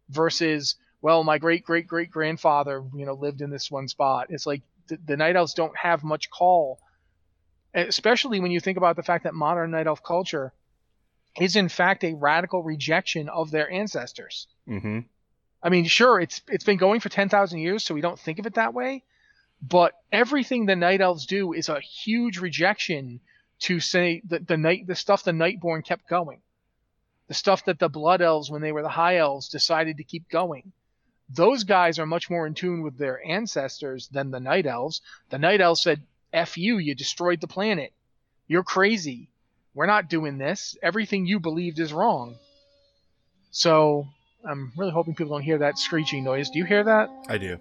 [0.09, 4.27] Versus, well, my great great great grandfather, you know, lived in this one spot.
[4.31, 6.77] It's like the, the night elves don't have much call,
[7.75, 10.53] especially when you think about the fact that modern night elf culture
[11.39, 14.47] is in fact a radical rejection of their ancestors.
[14.67, 14.99] Mm-hmm.
[15.61, 18.45] I mean, sure, it's it's been going for 10,000 years, so we don't think of
[18.45, 19.03] it that way.
[19.61, 23.19] But everything the night elves do is a huge rejection
[23.59, 26.41] to say that the night the stuff the nightborn kept going
[27.27, 30.29] the stuff that the blood elves when they were the high elves decided to keep
[30.29, 30.71] going
[31.29, 35.39] those guys are much more in tune with their ancestors than the night elves the
[35.39, 36.01] night elves said
[36.35, 37.91] f you you destroyed the planet
[38.47, 39.29] you're crazy
[39.73, 42.35] we're not doing this everything you believed is wrong
[43.51, 44.05] so
[44.47, 47.57] i'm really hoping people don't hear that screeching noise do you hear that I do.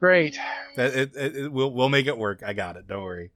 [0.00, 0.36] great
[0.76, 2.42] That it, it, it- we'll we'll make it work.
[2.44, 2.86] I got it.
[2.88, 3.30] Don't worry.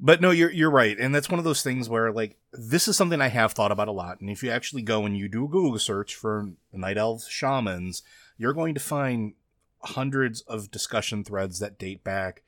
[0.00, 2.96] But no, you're you're right, and that's one of those things where like this is
[2.96, 4.20] something I have thought about a lot.
[4.20, 8.02] And if you actually go and you do a Google search for night elves shamans,
[8.36, 9.32] you're going to find
[9.82, 12.42] hundreds of discussion threads that date back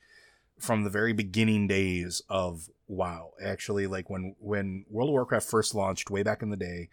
[0.61, 3.33] from the very beginning days of WoW.
[3.43, 6.89] Actually, like when when World of Warcraft first launched way back in the day,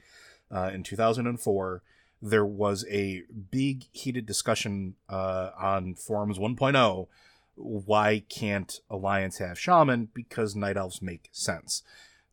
[0.51, 1.82] uh, in 2004,
[2.21, 7.08] there was a big heated discussion uh, on forums 1.0.
[7.56, 10.10] Why can't Alliance have shaman?
[10.13, 11.84] Because night elves make sense.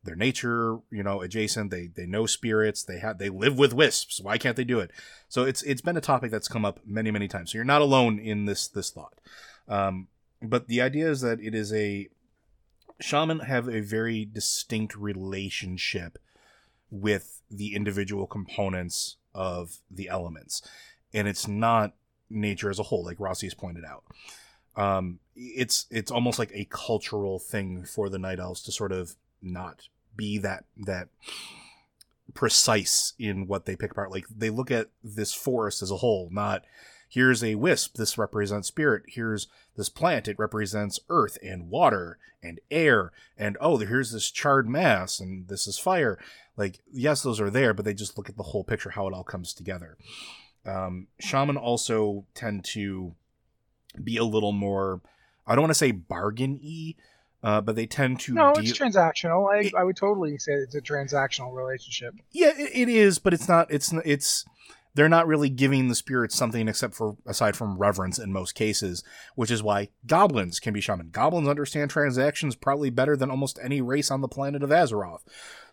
[0.03, 1.71] Their nature, you know, adjacent.
[1.71, 2.83] They they know spirits.
[2.83, 4.21] They have they live with wisps.
[4.21, 4.91] Why can't they do it?
[5.27, 7.51] So it's it's been a topic that's come up many many times.
[7.51, 9.19] So you're not alone in this this thought.
[9.67, 10.07] Um,
[10.41, 12.09] but the idea is that it is a
[12.99, 16.17] shaman have a very distinct relationship
[16.89, 20.61] with the individual components of the elements.
[21.13, 21.93] And it's not
[22.29, 24.03] nature as a whole like rossi has pointed out.
[24.75, 29.15] Um, it's it's almost like a cultural thing for the night elves to sort of
[29.41, 31.09] not be that that
[32.33, 34.11] precise in what they pick apart.
[34.11, 36.65] Like they look at this forest as a whole not
[37.15, 39.03] here's a wisp this represents spirit.
[39.07, 39.47] Here's
[39.77, 43.13] this plant it represents earth and water and air.
[43.37, 46.19] And oh here's this charred mass and this is fire.
[46.57, 49.13] Like yes those are there but they just look at the whole picture how it
[49.13, 49.97] all comes together.
[50.65, 53.15] Um, shaman also tend to
[54.03, 54.99] be a little more
[55.47, 56.95] i don't want to say bargain-y
[57.43, 59.53] uh, but they tend to no it's transactional.
[59.53, 62.15] I, it, I would totally say it's a transactional relationship.
[62.31, 64.43] Yeah it, it is but it's not it's it's
[64.95, 69.03] they're not really giving the spirits something except for aside from reverence in most cases,
[69.35, 71.09] which is why goblins can be shaman.
[71.11, 75.21] Goblins understand transactions probably better than almost any race on the planet of Azeroth.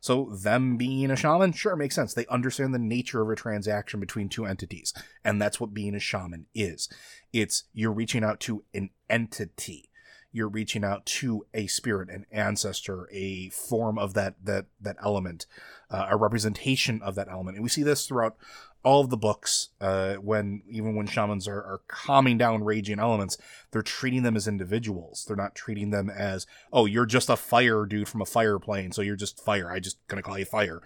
[0.00, 2.12] So them being a shaman, sure makes sense.
[2.12, 4.92] They understand the nature of a transaction between two entities,
[5.24, 6.88] and that's what being a shaman is.
[7.32, 9.88] It's you're reaching out to an entity
[10.32, 15.46] you're reaching out to a spirit, an ancestor, a form of that that that element,
[15.90, 18.37] uh, a representation of that element, and we see this throughout
[18.85, 23.38] all of the books, uh, when even when shamans are, are calming down raging elements,
[23.71, 25.25] they're treating them as individuals.
[25.27, 28.92] They're not treating them as, oh, you're just a fire dude from a fire plane,
[28.92, 29.71] so you're just fire.
[29.71, 30.83] I just gonna call you fire.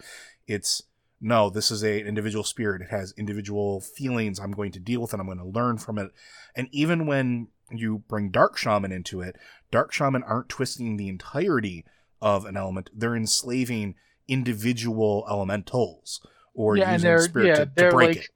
[0.47, 0.83] It's
[1.21, 2.83] no, this is a, an individual spirit.
[2.83, 4.39] It has individual feelings.
[4.39, 5.21] I'm going to deal with it.
[5.21, 6.11] I'm going to learn from it.
[6.55, 9.37] And even when you bring dark shaman into it,
[9.71, 11.87] dark shaman aren't twisting the entirety
[12.21, 12.91] of an element.
[12.95, 13.95] They're enslaving
[14.29, 16.21] individual elementals
[16.57, 18.31] or yeah, using spirit yeah, to, to break like, it.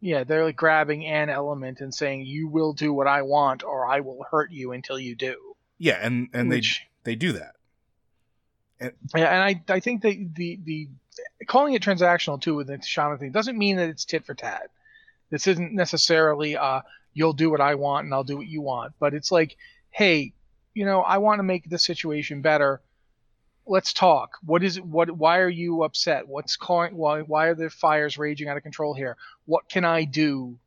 [0.00, 3.86] Yeah, they're like grabbing an element and saying, "You will do what I want, or
[3.86, 7.54] I will hurt you until you do." Yeah, and and Which, they they do that.
[8.80, 10.88] And, yeah, and I I think that the the
[11.46, 14.70] calling it transactional too with the shaman thing doesn't mean that it's tit for tat.
[15.30, 16.80] This isn't necessarily uh
[17.12, 19.56] you'll do what I want and I'll do what you want, but it's like,
[19.90, 20.32] hey,
[20.74, 22.80] you know, I want to make this situation better
[23.66, 24.38] let's talk.
[24.44, 24.84] What is it?
[24.84, 25.10] What?
[25.10, 26.28] Why are you upset?
[26.28, 26.96] What's calling?
[26.96, 27.20] Why?
[27.20, 29.16] Why are the fires raging out of control here?
[29.46, 30.58] What can I do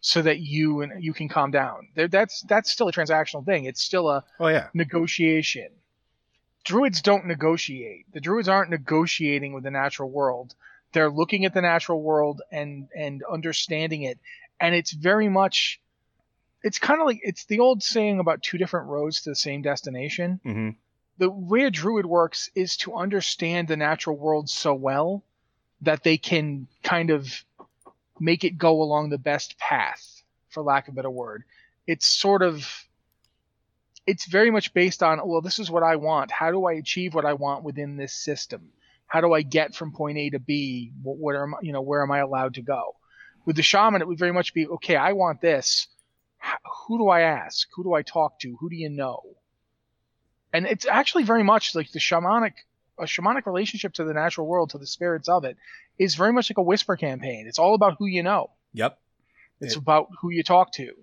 [0.00, 1.88] so that you and you can calm down?
[1.94, 3.64] There, that's that's still a transactional thing.
[3.64, 5.68] It's still a oh yeah negotiation.
[6.64, 8.06] Druids don't negotiate.
[8.12, 10.54] The druids aren't negotiating with the natural world.
[10.92, 14.18] They're looking at the natural world and and understanding it,
[14.60, 15.80] and it's very much.
[16.62, 19.60] It's kind of like it's the old saying about two different roads to the same
[19.60, 20.40] destination.
[20.46, 20.70] Mm-hmm
[21.18, 25.24] the way a druid works is to understand the natural world so well
[25.82, 27.44] that they can kind of
[28.18, 31.44] make it go along the best path, for lack of a better word.
[31.86, 32.66] It's sort of
[34.06, 36.30] it's very much based on well this is what i want.
[36.30, 38.70] How do i achieve what i want within this system?
[39.06, 40.92] How do i get from point a to b?
[41.02, 42.96] What, am you know where am i allowed to go?
[43.44, 45.86] With the shaman it would very much be okay i want this.
[46.86, 47.68] Who do i ask?
[47.74, 48.56] Who do i talk to?
[48.60, 49.22] Who do you know
[50.54, 52.52] and it's actually very much like the shamanic
[52.98, 55.56] a shamanic relationship to the natural world to the spirits of it
[55.98, 57.46] is very much like a whisper campaign.
[57.48, 58.50] It's all about who you know.
[58.72, 58.98] Yep.
[59.60, 60.94] It's it, about who you talk to.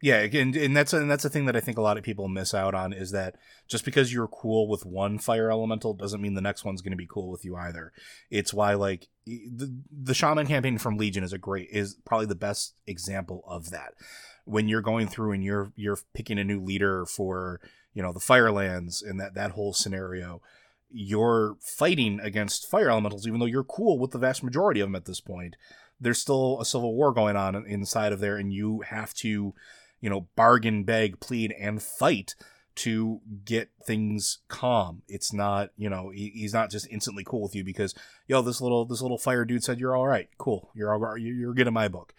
[0.00, 2.28] Yeah and, and that's and that's the thing that i think a lot of people
[2.28, 6.34] miss out on is that just because you're cool with one fire elemental doesn't mean
[6.34, 7.92] the next one's going to be cool with you either.
[8.30, 12.34] It's why like the, the shaman campaign from legion is a great is probably the
[12.34, 13.94] best example of that.
[14.44, 17.60] When you're going through and you're you're picking a new leader for
[17.94, 20.42] you know the Firelands and that that whole scenario,
[20.90, 24.96] you're fighting against fire elementals, even though you're cool with the vast majority of them
[24.96, 25.56] at this point.
[26.00, 29.54] There's still a civil war going on inside of there, and you have to,
[30.00, 32.34] you know, bargain, beg, plead, and fight
[32.76, 35.02] to get things calm.
[35.08, 37.94] It's not, you know, he, he's not just instantly cool with you because,
[38.26, 41.54] yo, this little this little fire dude said you're all right, cool, you're all you're
[41.54, 42.14] good in my book.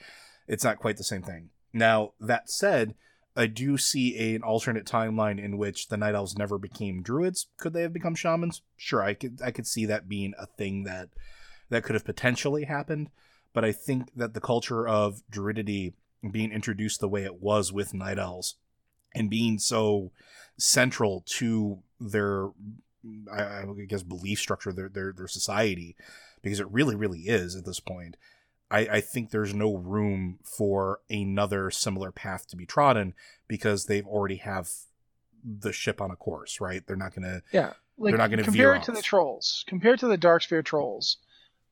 [0.47, 1.49] It's not quite the same thing.
[1.73, 2.95] Now that said,
[3.35, 7.47] I do see a, an alternate timeline in which the night elves never became druids.
[7.57, 8.61] Could they have become shamans?
[8.77, 11.09] Sure, I could I could see that being a thing that
[11.69, 13.09] that could have potentially happened.
[13.53, 15.93] But I think that the culture of druidity
[16.31, 18.55] being introduced the way it was with night elves
[19.13, 20.11] and being so
[20.57, 22.49] central to their
[23.31, 25.95] I, I guess belief structure their, their their society
[26.41, 28.17] because it really really is at this point
[28.75, 33.13] I, I think there's no room for another similar path to be trodden
[33.47, 34.69] because they've already have
[35.43, 38.75] the ship on a course right they're not gonna Yeah, like They're not gonna compare
[38.75, 39.63] it to the trolls.
[39.67, 41.17] Compare it to the Dark Darkspear trolls,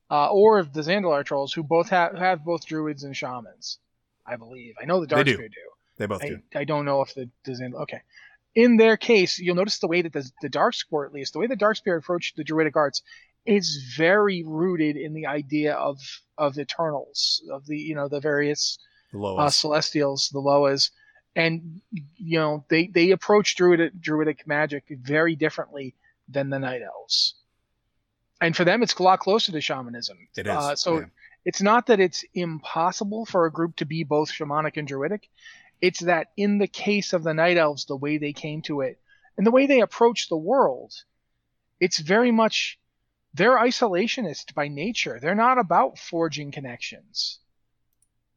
[0.10, 3.80] uh, or the Zandalar trolls, who both have have both druids and shamans.
[4.26, 4.76] I believe.
[4.82, 5.38] I know the They do.
[5.38, 5.50] Do.
[5.98, 8.02] they both I, do I don't know if the, the Zand- okay.
[8.56, 11.48] In their case, you'll notice the way that the the Darkspear, at least the way
[11.48, 13.02] the Darkspear approached the druidic arts,
[13.46, 16.00] is very rooted in the idea of
[16.38, 18.78] of Eternals, of the you know the various
[19.12, 20.92] the uh, Celestials, the Loas,
[21.36, 25.96] and you know they they approach druidic druidic magic very differently
[26.30, 27.36] than the Night Elves.
[28.42, 30.18] And for them, it's a lot closer to shamanism.
[30.36, 31.06] it is Uh, so yeah.
[31.46, 35.30] it's not that it's impossible for a group to be both shamanic and druidic.
[35.80, 39.00] It's that in the case of the Night Elves, the way they came to it
[39.38, 40.94] and the way they approach the world,
[41.80, 42.80] it's very much
[43.34, 45.20] they're isolationist by nature.
[45.20, 47.40] They're not about forging connections.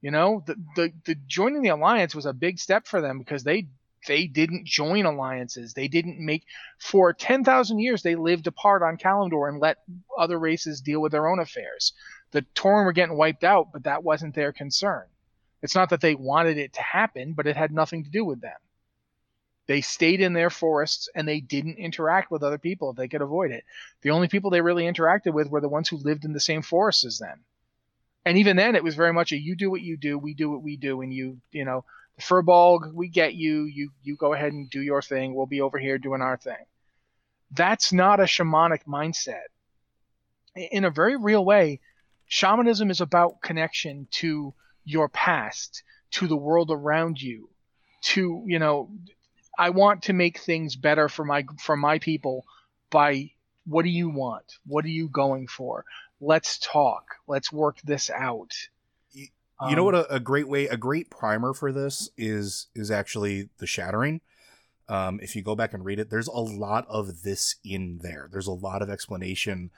[0.00, 3.44] You know, the, the the joining the alliance was a big step for them because
[3.44, 3.68] they
[4.06, 5.74] they didn't join alliances.
[5.74, 6.44] They didn't make
[6.78, 9.78] for ten thousand years they lived apart on Kalimdor and let
[10.16, 11.92] other races deal with their own affairs.
[12.30, 15.06] The Tauren were getting wiped out, but that wasn't their concern.
[15.62, 18.40] It's not that they wanted it to happen, but it had nothing to do with
[18.40, 18.56] them.
[19.66, 23.22] They stayed in their forests and they didn't interact with other people if they could
[23.22, 23.64] avoid it.
[24.02, 26.62] The only people they really interacted with were the ones who lived in the same
[26.62, 27.44] forests as them.
[28.24, 30.50] And even then, it was very much a you do what you do, we do
[30.50, 31.84] what we do, and you, you know,
[32.16, 35.34] the Furbolg, we get you, you, you go ahead and do your thing.
[35.34, 36.64] We'll be over here doing our thing.
[37.52, 39.46] That's not a shamanic mindset.
[40.56, 41.80] In a very real way,
[42.26, 47.50] shamanism is about connection to your past, to the world around you,
[48.02, 48.90] to, you know,
[49.58, 52.44] I want to make things better for my for my people
[52.90, 53.30] by
[53.66, 54.58] what do you want?
[54.66, 55.84] What are you going for?
[56.20, 57.16] Let's talk.
[57.26, 58.52] Let's work this out.
[59.12, 59.28] You-
[59.68, 62.90] you know Um, what a, a great way a great primer for this is is
[62.90, 64.20] actually the shattering
[64.88, 68.28] um, if you go back and read it there's a lot of this in there
[68.30, 69.70] there's a lot of explanation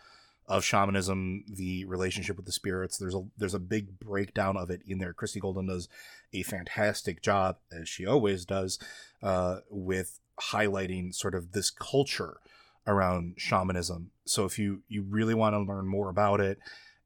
[0.48, 4.82] of shamanism the relationship with the spirits there's a there's a big breakdown of it
[4.86, 5.12] in there.
[5.12, 5.88] Christie Golden does
[6.32, 8.78] a fantastic job as she always does
[9.22, 12.38] uh, with highlighting sort of this culture
[12.86, 14.10] around shamanism.
[14.24, 16.58] So if you you really want to learn more about it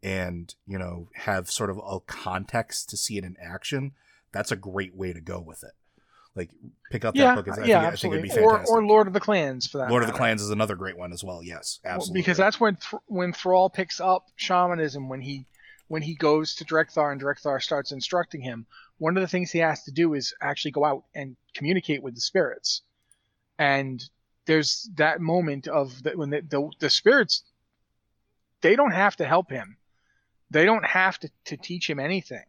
[0.03, 3.93] and you know have sort of a context to see it in action
[4.33, 5.73] that's a great way to go with it
[6.35, 6.51] like
[6.91, 8.29] pick up yeah, that book I, yeah, think, I think it'd absolutely.
[8.29, 9.91] be or, fantastic or Lord of the Clans for that.
[9.91, 12.59] lord of the clans is another great one as well yes Well, absolutely because that's
[12.59, 15.47] when Th- when Thrall picks up shamanism when he
[15.89, 18.65] when he goes to Drek'Thar and Drek'Thar starts instructing him.
[18.97, 22.15] One of the things he has to do is actually go out and communicate with
[22.15, 22.81] the spirits,
[23.59, 24.03] and
[24.47, 27.43] there's that moment of the, when the, the the spirits
[28.63, 29.77] they don't have to help him,
[30.51, 32.45] they don't have to, to teach him anything.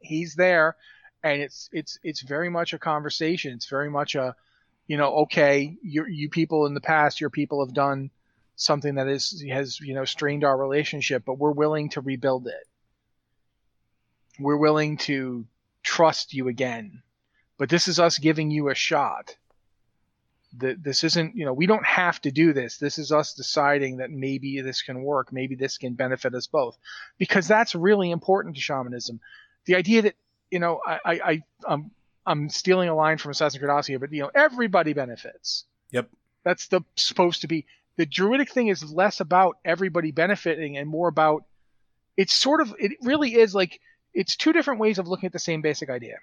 [0.00, 0.76] He's there,
[1.22, 3.54] and it's it's it's very much a conversation.
[3.54, 4.34] It's very much a
[4.86, 8.10] you know, okay, you you people in the past, your people have done
[8.56, 12.68] something that is has you know strained our relationship, but we're willing to rebuild it.
[14.38, 15.46] We're willing to
[15.82, 17.02] trust you again,
[17.58, 19.36] but this is us giving you a shot.
[20.54, 22.76] The, this isn't you know we don't have to do this.
[22.76, 26.76] This is us deciding that maybe this can work, maybe this can benefit us both,
[27.18, 29.20] because that's really important to shamanism.
[29.64, 30.16] The idea that
[30.52, 31.90] you know I I, I um
[32.26, 35.64] I'm stealing a line from Assassin's Creed Odyssey, but you know, everybody benefits.
[35.90, 36.08] Yep.
[36.44, 37.66] That's the supposed to be.
[37.96, 41.44] The druidic thing is less about everybody benefiting and more about
[42.16, 43.80] it's sort of it really is like
[44.14, 46.16] it's two different ways of looking at the same basic idea.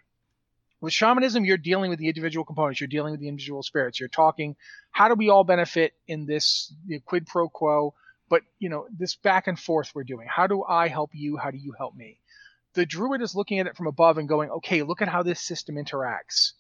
[0.82, 4.10] With shamanism, you're dealing with the individual components, you're dealing with the individual spirits, you're
[4.10, 4.56] talking
[4.92, 7.94] how do we all benefit in this you know, quid pro quo,
[8.30, 10.28] but you know, this back and forth we're doing.
[10.30, 11.38] How do I help you?
[11.38, 12.20] How do you help me?
[12.74, 15.42] The druid is looking at it from above and going, okay, look at how this
[15.42, 16.54] system interacts.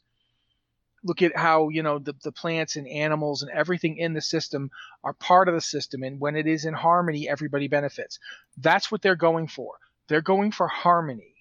[1.03, 4.70] Look at how, you know, the, the plants and animals and everything in the system
[5.03, 6.03] are part of the system.
[6.03, 8.20] And when it is in harmony, everybody benefits.
[8.57, 9.76] That's what they're going for.
[10.07, 11.36] They're going for harmony.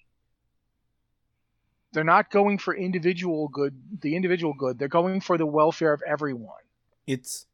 [1.91, 4.77] They're not going for individual good, the individual good.
[4.77, 6.61] They're going for the welfare of everyone.
[7.07, 7.47] it's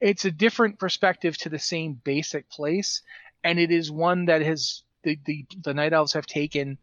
[0.00, 3.02] It's a different perspective to the same basic place.
[3.42, 6.78] And it is one that has the, the the night elves have taken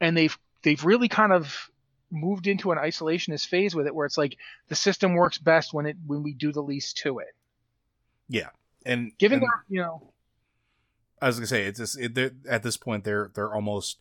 [0.00, 1.70] and they've they've really kind of
[2.10, 4.36] moved into an isolationist phase with it where it's like
[4.68, 7.34] the system works best when it when we do the least to it
[8.28, 8.50] yeah
[8.86, 10.12] and given and that you know
[11.20, 12.16] i was gonna say it's just it,
[12.48, 13.98] at this point they're they're almost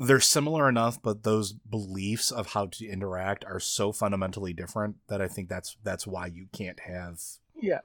[0.00, 5.20] they're similar enough, but those beliefs of how to interact are so fundamentally different that
[5.20, 7.20] I think that's that's why you can't have
[7.60, 7.80] yeah.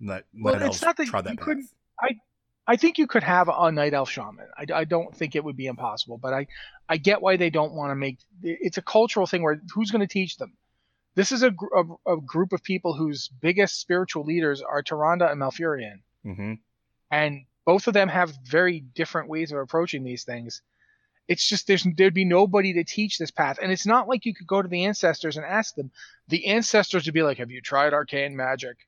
[0.00, 1.68] That, well, it's not that you that couldn't.
[2.00, 2.16] I
[2.68, 4.46] I think you could have a night elf shaman.
[4.56, 6.46] I, I don't think it would be impossible, but I
[6.88, 8.18] I get why they don't want to make.
[8.42, 10.52] It's a cultural thing where who's going to teach them?
[11.14, 15.40] This is a, a, a, group of people whose biggest spiritual leaders are Tyrande and
[15.40, 16.54] Malfurion, mm-hmm.
[17.10, 20.62] and both of them have very different ways of approaching these things
[21.28, 24.34] it's just there's there'd be nobody to teach this path, and it's not like you
[24.34, 25.90] could go to the ancestors and ask them.
[26.28, 28.87] The ancestors would be like, "Have you tried arcane magic?"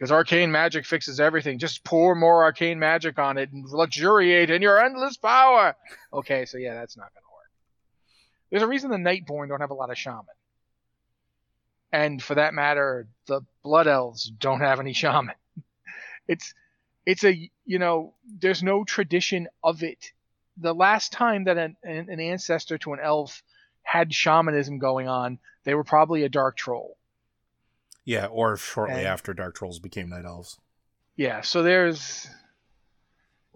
[0.00, 1.58] Because arcane magic fixes everything.
[1.58, 5.76] Just pour more arcane magic on it and luxuriate in your endless power.
[6.10, 7.50] Okay, so yeah, that's not gonna work.
[8.50, 10.24] There's a reason the Nightborne don't have a lot of shaman.
[11.92, 15.34] And for that matter, the Blood Elves don't have any shaman.
[16.28, 16.54] It's
[17.04, 20.12] it's a you know, there's no tradition of it
[20.60, 23.42] the last time that an, an ancestor to an elf
[23.82, 26.96] had shamanism going on, they were probably a dark troll.
[28.04, 30.58] Yeah, or shortly and, after dark trolls became night elves.
[31.16, 32.28] Yeah, so there's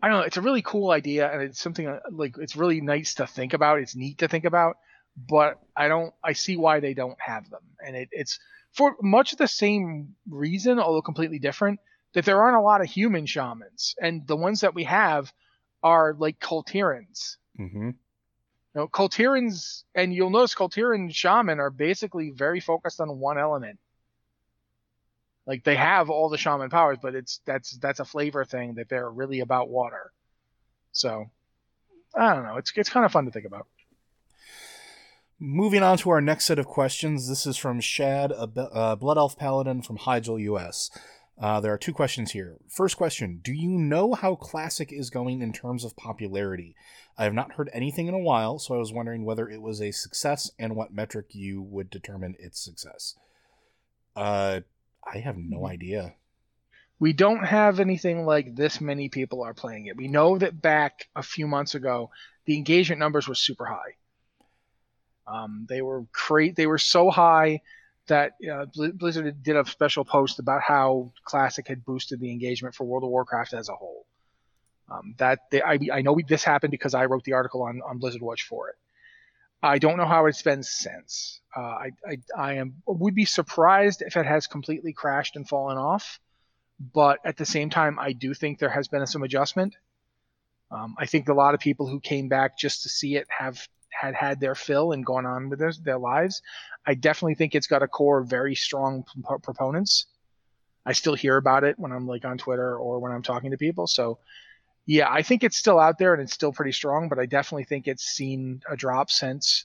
[0.02, 2.80] I don't know, it's a really cool idea and it's something uh, like it's really
[2.80, 4.76] nice to think about, it's neat to think about,
[5.16, 7.62] but I don't I see why they don't have them.
[7.84, 8.38] And it, it's
[8.72, 11.80] for much the same reason, although completely different,
[12.12, 13.94] that there aren't a lot of human shamans.
[14.00, 15.32] And the ones that we have
[15.82, 17.36] are like Kul Tirans.
[17.58, 17.86] Mm-hmm.
[17.86, 17.94] You
[18.74, 23.38] know, Kul Tirans, and you'll notice Kul Tiran shaman are basically very focused on one
[23.38, 23.78] element.
[25.46, 28.88] Like they have all the shaman powers, but it's that's that's a flavor thing that
[28.88, 30.12] they're really about water.
[30.92, 31.26] So
[32.14, 32.56] I don't know.
[32.56, 33.66] It's it's kind of fun to think about.
[35.38, 37.28] Moving on to our next set of questions.
[37.28, 40.90] This is from Shad, a uh, Blood Elf Paladin from Hyjal, US.
[41.36, 42.56] Uh, there are two questions here.
[42.68, 46.76] First question Do you know how Classic is going in terms of popularity?
[47.18, 49.80] I have not heard anything in a while, so I was wondering whether it was
[49.80, 53.14] a success and what metric you would determine its success.
[54.16, 54.60] Uh,
[55.12, 55.66] I have no mm-hmm.
[55.66, 56.14] idea.
[56.98, 59.96] We don't have anything like this many people are playing it.
[59.96, 62.10] We know that back a few months ago,
[62.46, 63.96] the engagement numbers were super high.
[65.26, 66.54] Um, they were great.
[66.56, 67.62] They were so high
[68.06, 72.84] that uh, Blizzard did a special post about how Classic had boosted the engagement for
[72.84, 74.06] World of Warcraft as a whole.
[74.90, 77.80] Um, that they, I, I know we, this happened because I wrote the article on,
[77.88, 78.76] on Blizzard Watch for it.
[79.64, 81.40] I don't know how it's been since.
[81.56, 85.78] Uh, I, I, I am would be surprised if it has completely crashed and fallen
[85.78, 86.20] off,
[86.92, 89.74] but at the same time, I do think there has been some adjustment.
[90.70, 93.66] Um, I think a lot of people who came back just to see it have
[93.90, 96.42] had had their fill and gone on with their, their lives.
[96.86, 100.06] I definitely think it's got a core of very strong p- proponents.
[100.84, 103.56] I still hear about it when I'm like on Twitter or when I'm talking to
[103.56, 103.86] people.
[103.86, 104.18] So,
[104.86, 107.64] yeah, I think it's still out there and it's still pretty strong, but I definitely
[107.64, 109.64] think it's seen a drop since.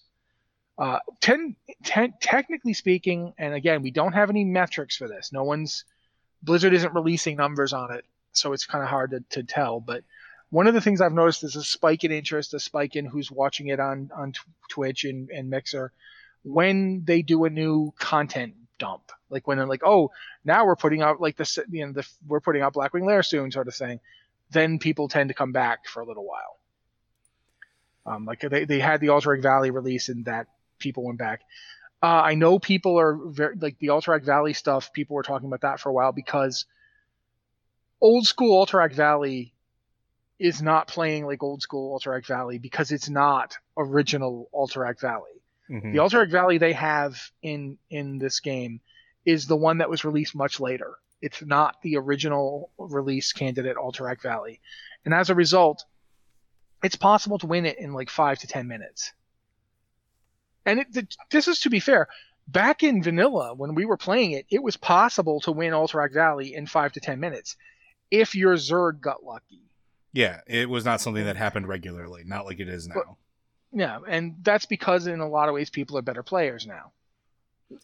[0.78, 5.34] Uh, ten, ten, technically speaking, and again, we don't have any metrics for this.
[5.34, 5.84] No one's
[6.42, 9.82] Blizzard isn't releasing numbers on it, so it's kind of hard to, to tell.
[9.82, 10.04] But
[10.52, 13.30] one of the things I've noticed is a spike in interest, a spike in who's
[13.30, 14.34] watching it on on
[14.70, 15.92] Twitch and, and Mixer
[16.44, 19.12] when they do a new content dump.
[19.30, 20.12] Like when they're like, oh,
[20.44, 21.38] now we're putting out like
[21.70, 24.00] you know the we're putting out Blackwing Lair soon, sort of thing.
[24.52, 26.58] Then people tend to come back for a little while.
[28.06, 30.48] Um, like they, they had the Alterac Valley release and that
[30.80, 31.42] people went back.
[32.02, 34.94] Uh, I know people are very like the Alterac Valley stuff.
[34.94, 36.66] People were talking about that for a while because
[38.02, 39.54] old school Alterac Valley
[40.40, 45.44] is not playing like old school Alterac Valley because it's not original Alterac Valley.
[45.70, 45.92] Mm-hmm.
[45.92, 48.80] The Alterac Valley they have in in this game
[49.26, 50.96] is the one that was released much later.
[51.22, 54.62] It's not the original release candidate Alterac Valley,
[55.06, 55.84] and as a result,
[56.84, 59.12] it's possible to win it in like five to ten minutes.
[60.66, 62.08] And it, this is to be fair.
[62.48, 66.56] Back in vanilla, when we were playing it, it was possible to win Alterac Valley
[66.56, 67.56] in five to ten minutes
[68.10, 69.62] if your Zerg got lucky.
[70.14, 72.96] Yeah, it was not something that happened regularly, not like it is now.
[72.96, 73.06] But,
[73.72, 76.92] yeah, and that's because in a lot of ways people are better players now.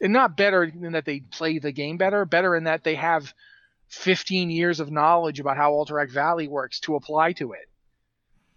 [0.01, 3.33] And not better in that they play the game better, better in that they have
[3.89, 7.69] 15 years of knowledge about how Alterac Valley works to apply to it.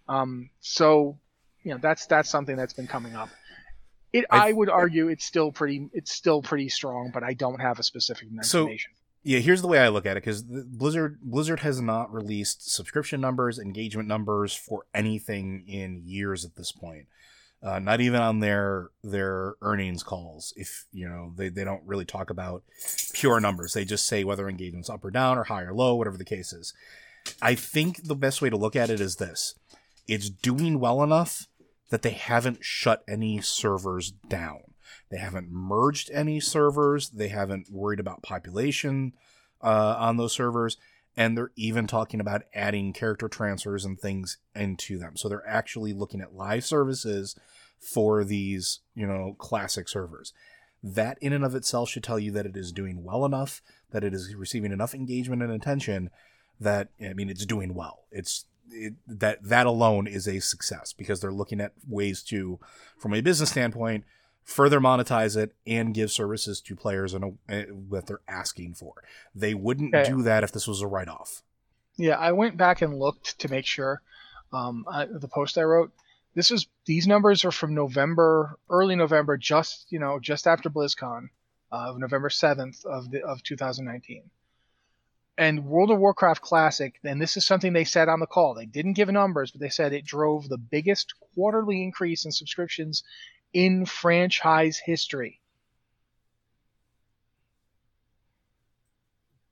[0.07, 1.19] Um, so,
[1.63, 3.29] you know, that's that's something that's been coming up.
[4.11, 7.61] It, I, I would argue it's still pretty it's still pretty strong, but I don't
[7.61, 8.27] have a specific.
[8.41, 8.69] So
[9.21, 13.21] yeah, here's the way I look at it because Blizzard Blizzard has not released subscription
[13.21, 17.05] numbers, engagement numbers for anything in years at this point.
[17.61, 20.53] Uh, not even on their their earnings calls.
[20.55, 22.63] If you know they, they don't really talk about
[23.13, 26.17] pure numbers, they just say whether engagement's up or down or high or low, whatever
[26.17, 26.73] the case is.
[27.41, 29.55] I think the best way to look at it is this:
[30.07, 31.47] it's doing well enough
[31.89, 34.61] that they haven't shut any servers down.
[35.09, 37.09] They haven't merged any servers.
[37.09, 39.13] They haven't worried about population
[39.61, 40.77] uh, on those servers.
[41.19, 45.17] And they're even talking about adding character transfers and things into them.
[45.17, 47.35] So they're actually looking at live services
[47.77, 50.31] for these, you know, classic servers.
[50.81, 53.61] That in and of itself should tell you that it is doing well enough,
[53.91, 56.09] that it is receiving enough engagement and attention
[56.57, 58.05] that I mean it's doing well.
[58.11, 62.59] It's it, that that alone is a success because they're looking at ways to,
[62.97, 64.05] from a business standpoint,
[64.49, 68.93] further monetize it and give services to players uh, that they're asking for.
[69.35, 70.09] They wouldn't okay.
[70.09, 71.43] do that if this was a write off.
[71.97, 74.01] Yeah, I went back and looked to make sure.
[74.51, 75.91] Um, I, the post I wrote,
[76.33, 81.29] this is these numbers are from November, early November, just you know, just after BlizzCon,
[81.71, 84.31] of uh, November seventh of the of 2019
[85.37, 88.55] and World of Warcraft Classic, and this is something they said on the call.
[88.55, 93.03] They didn't give numbers, but they said it drove the biggest quarterly increase in subscriptions
[93.53, 95.39] in franchise history.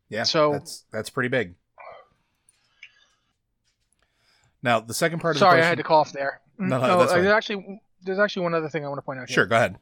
[0.09, 1.55] Yeah, so that's that's pretty big.
[4.63, 5.35] Now the second part.
[5.35, 6.41] of Sorry, the question, I had to cough there.
[6.57, 9.19] No, no, no that's there's actually there's actually one other thing I want to point
[9.19, 9.29] out.
[9.29, 9.77] Sure, go ahead.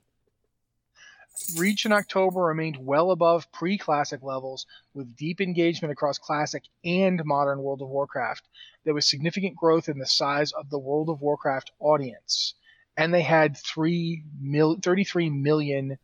[1.58, 7.24] Reach in October remained well above pre Classic levels, with deep engagement across Classic and
[7.26, 8.48] modern World of Warcraft.
[8.84, 12.56] There was significant growth in the size of the World of Warcraft audience,
[12.98, 15.98] and they had 3 mil- 33 million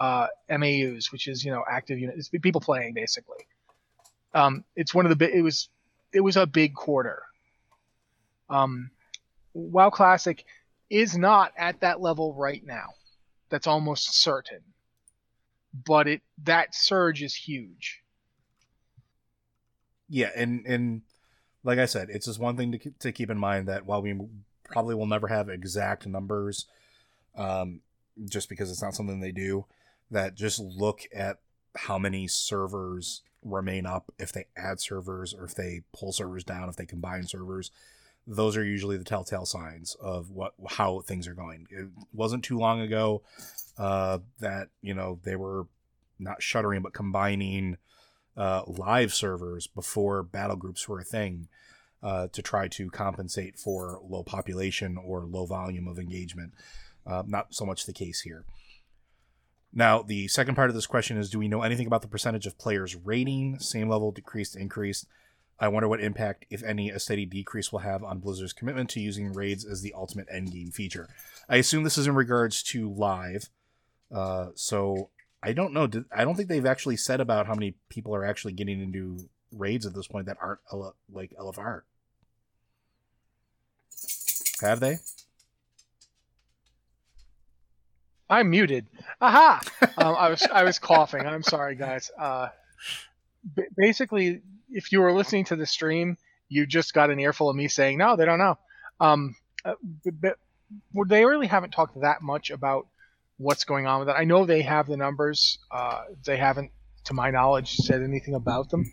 [0.00, 3.46] uh, MAUs, which is you know active units, people playing basically.
[4.34, 5.36] Um, it's one of the.
[5.36, 5.68] It was
[6.12, 7.22] it was a big quarter.
[8.48, 8.90] Um,
[9.54, 10.44] WoW Classic
[10.88, 12.94] is not at that level right now.
[13.50, 14.60] That's almost certain
[15.72, 18.02] but it that surge is huge.
[20.08, 21.02] Yeah, and and
[21.62, 24.18] like I said, it's just one thing to to keep in mind that while we
[24.68, 26.66] probably will never have exact numbers,
[27.36, 27.80] um,
[28.26, 29.66] just because it's not something they do,
[30.10, 31.38] that just look at
[31.76, 36.68] how many servers remain up if they add servers or if they pull servers down
[36.68, 37.70] if they combine servers.
[38.26, 41.66] Those are usually the telltale signs of what how things are going.
[41.70, 43.22] It wasn't too long ago
[43.78, 45.66] uh, that you know they were
[46.18, 47.76] not shuttering but combining
[48.36, 51.48] uh, live servers before battle groups were a thing
[52.02, 56.52] uh, to try to compensate for low population or low volume of engagement.
[57.06, 58.44] Uh, not so much the case here.
[59.72, 62.46] Now, the second part of this question is Do we know anything about the percentage
[62.46, 63.58] of players raiding?
[63.58, 65.06] Same level, decreased, increased.
[65.60, 69.00] I wonder what impact, if any, a steady decrease will have on Blizzard's commitment to
[69.00, 71.08] using raids as the ultimate endgame feature.
[71.48, 73.50] I assume this is in regards to live,
[74.14, 75.10] uh, so
[75.42, 75.88] I don't know.
[76.12, 79.84] I don't think they've actually said about how many people are actually getting into raids
[79.84, 80.60] at this point that aren't
[81.12, 81.82] like LFR.
[84.60, 84.98] Have they?
[88.30, 88.86] I'm muted.
[89.20, 89.60] Aha!
[89.96, 91.26] um, I was I was coughing.
[91.26, 92.10] I'm sorry, guys.
[92.18, 92.48] Uh,
[93.56, 96.16] b- basically, if you were listening to the stream,
[96.48, 98.58] you just got an earful of me saying, "No, they don't know."
[99.00, 99.74] Um, uh,
[101.06, 102.86] they really haven't talked that much about
[103.38, 104.16] what's going on with it.
[104.18, 105.58] I know they have the numbers.
[105.70, 106.72] Uh, they haven't,
[107.04, 108.84] to my knowledge, said anything about them.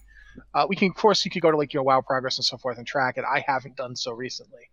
[0.54, 2.58] Uh, we can, of course, you could go to like your WoW progress and so
[2.58, 3.24] forth and track it.
[3.30, 4.70] I haven't done so recently.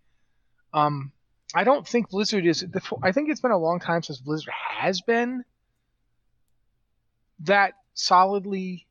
[0.73, 1.13] Um,
[1.55, 2.65] I don't think Blizzard is.
[3.03, 5.45] I think it's been a long time since Blizzard has been
[7.41, 8.87] that solidly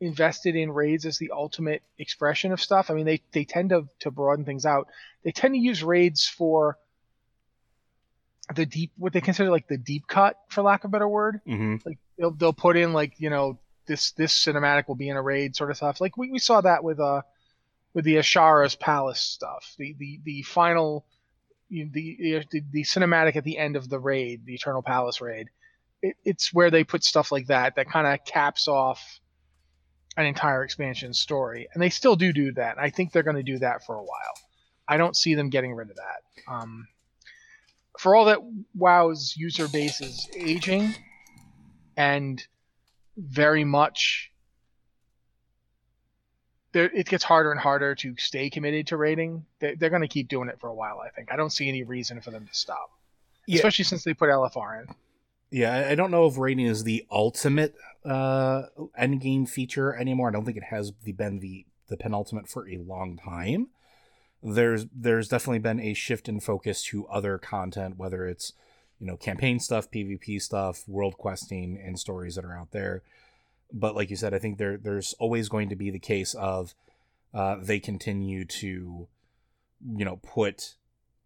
[0.00, 2.90] invested in raids as the ultimate expression of stuff.
[2.90, 4.88] I mean, they they tend to to broaden things out.
[5.22, 6.76] They tend to use raids for
[8.54, 11.40] the deep what they consider like the deep cut for lack of a better word
[11.46, 11.76] mm-hmm.
[11.86, 15.22] like they'll, they'll put in like you know this this cinematic will be in a
[15.22, 17.22] raid sort of stuff like we, we saw that with uh
[17.94, 21.06] with the Azshara's palace stuff the the the final
[21.82, 25.48] the, the the cinematic at the end of the raid the eternal palace raid
[26.02, 29.20] it, it's where they put stuff like that that kind of caps off
[30.16, 31.68] an entire expansion story.
[31.72, 32.78] And they still do do that.
[32.78, 34.34] I think they're going to do that for a while.
[34.86, 36.52] I don't see them getting rid of that.
[36.52, 36.86] Um,
[37.98, 38.40] for all that
[38.74, 40.94] WoW's user base is aging
[41.96, 42.44] and
[43.16, 44.30] very much
[46.74, 49.44] it gets harder and harder to stay committed to raiding.
[49.60, 51.32] They're, they're going to keep doing it for a while, I think.
[51.32, 52.90] I don't see any reason for them to stop,
[53.46, 53.56] yeah.
[53.56, 54.94] especially since they put LFR in.
[55.50, 58.64] Yeah, I don't know if raiding is the ultimate uh,
[58.96, 60.28] end game feature anymore.
[60.28, 63.68] I don't think it has been the the penultimate for a long time
[64.44, 68.52] there's there's definitely been a shift in focus to other content, whether it's
[69.00, 73.02] you know campaign stuff, PvP stuff, world questing, and stories that are out there.
[73.76, 76.74] But like you said, I think there there's always going to be the case of
[77.34, 79.08] uh, they continue to
[79.96, 80.76] you know put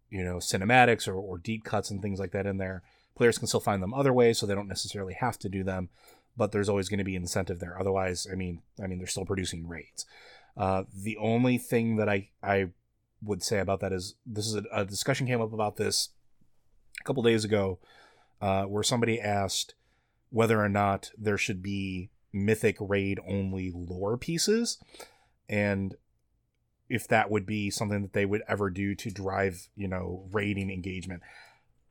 [0.09, 2.81] you know cinematics or, or deep cuts and things like that in there.
[3.15, 5.89] Players can still find them other ways, so they don't necessarily have to do them.
[6.35, 7.79] But there's always going to be incentive there.
[7.79, 10.05] Otherwise, I mean, I mean, they're still producing raids.
[10.57, 12.69] Uh, the only thing that I I
[13.21, 16.09] would say about that is this is a, a discussion came up about this
[16.99, 17.77] a couple days ago,
[18.41, 19.75] uh, where somebody asked
[20.31, 24.77] whether or not there should be mythic raid only lore pieces,
[25.47, 25.95] and
[26.89, 30.71] if that would be something that they would ever do to drive, you know, raiding
[30.71, 31.21] engagement.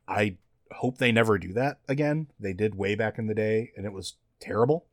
[0.07, 0.37] I
[0.71, 2.27] hope they never do that again.
[2.39, 4.85] They did way back in the day, and it was terrible.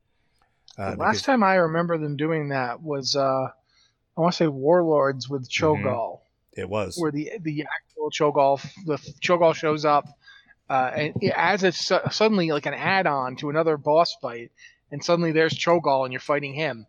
[0.78, 1.22] Uh, last because...
[1.22, 3.48] time I remember them doing that was, uh,
[4.16, 5.84] I want to say Warlords with Cho'Gall.
[5.84, 6.60] Mm-hmm.
[6.60, 10.06] It was where the the actual Cho'Gall the Cho'Gall shows up,
[10.70, 14.52] uh, and it adds a suddenly like an add-on to another boss fight,
[14.90, 16.86] and suddenly there's Cho'Gall and you're fighting him.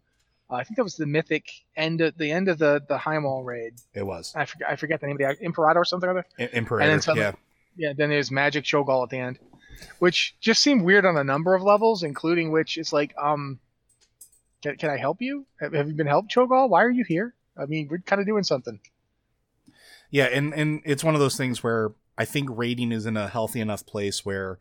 [0.50, 3.46] Uh, I think that was the mythic end of the end of the the Highmaul
[3.46, 3.74] raid.
[3.94, 4.34] It was.
[4.36, 6.26] I forget, I forget the name of the Imperator or something or other.
[6.54, 7.14] Imperator.
[7.16, 7.32] yeah.
[7.76, 7.94] Yeah.
[7.96, 9.40] Then there's Magic Cho'Gall at the end,
[10.00, 13.60] which just seemed weird on a number of levels, including which it's like, um,
[14.64, 15.46] can, can I help you?
[15.60, 16.70] Have, have you been helped, Cho'Gall?
[16.70, 17.34] Why are you here?
[17.58, 18.80] I mean, we're kind of doing something.
[20.10, 23.28] Yeah, and and it's one of those things where I think raiding is in a
[23.28, 24.58] healthy enough place where,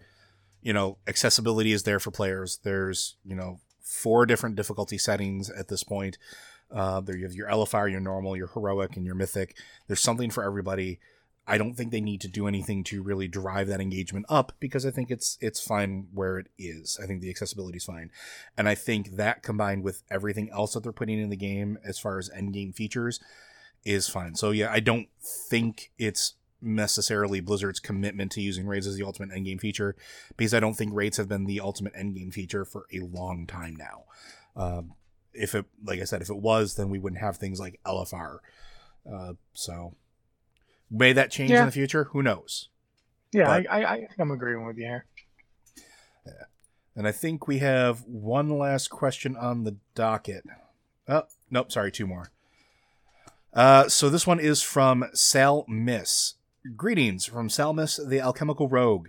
[0.66, 2.58] you know, accessibility is there for players.
[2.64, 6.18] There's you know four different difficulty settings at this point.
[6.72, 9.56] Uh, there you have your LFR, your normal, your heroic, and your mythic.
[9.86, 10.98] There's something for everybody.
[11.46, 14.84] I don't think they need to do anything to really drive that engagement up because
[14.84, 16.98] I think it's it's fine where it is.
[17.00, 18.10] I think the accessibility is fine,
[18.58, 22.00] and I think that combined with everything else that they're putting in the game as
[22.00, 23.20] far as end game features
[23.84, 24.34] is fine.
[24.34, 25.06] So yeah, I don't
[25.48, 29.96] think it's necessarily Blizzard's commitment to using raids as the ultimate endgame feature,
[30.36, 33.76] because I don't think raids have been the ultimate endgame feature for a long time
[33.76, 34.04] now.
[34.56, 34.94] Um,
[35.32, 38.38] if it, like I said, if it was, then we wouldn't have things like LFR.
[39.10, 39.94] Uh, so
[40.90, 41.60] may that change yeah.
[41.60, 42.04] in the future?
[42.12, 42.68] Who knows?
[43.32, 45.06] Yeah, but, I, I, I I'm agreeing with you here.
[46.26, 46.32] Yeah.
[46.94, 50.44] And I think we have one last question on the docket.
[51.06, 52.30] Oh, nope, sorry, two more.
[53.52, 56.34] Uh, so this one is from Sal Miss.
[56.74, 59.08] Greetings from Salmus, the alchemical rogue.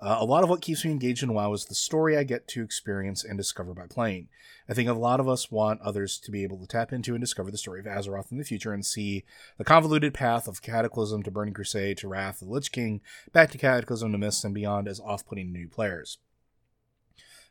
[0.00, 2.48] Uh, a lot of what keeps me engaged in WoW is the story I get
[2.48, 4.28] to experience and discover by playing.
[4.68, 7.20] I think a lot of us want others to be able to tap into and
[7.20, 9.24] discover the story of Azeroth in the future and see
[9.58, 13.02] the convoluted path of Cataclysm to Burning Crusade to Wrath the Lich King,
[13.32, 16.18] back to Cataclysm to Mists and beyond as off putting new players.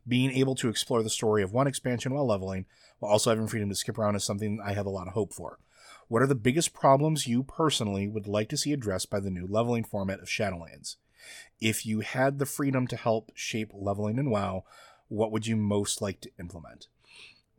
[0.07, 2.65] Being able to explore the story of one expansion while leveling,
[2.99, 5.33] while also having freedom to skip around, is something I have a lot of hope
[5.33, 5.59] for.
[6.07, 9.47] What are the biggest problems you personally would like to see addressed by the new
[9.47, 10.97] leveling format of Shadowlands?
[11.59, 14.63] If you had the freedom to help shape leveling in WoW,
[15.07, 16.87] what would you most like to implement?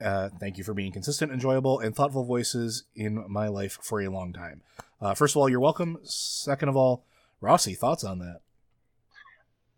[0.00, 4.08] Uh, thank you for being consistent, enjoyable, and thoughtful voices in my life for a
[4.08, 4.62] long time.
[5.00, 5.98] Uh, first of all, you're welcome.
[6.02, 7.04] Second of all,
[7.40, 8.40] Rossi, thoughts on that?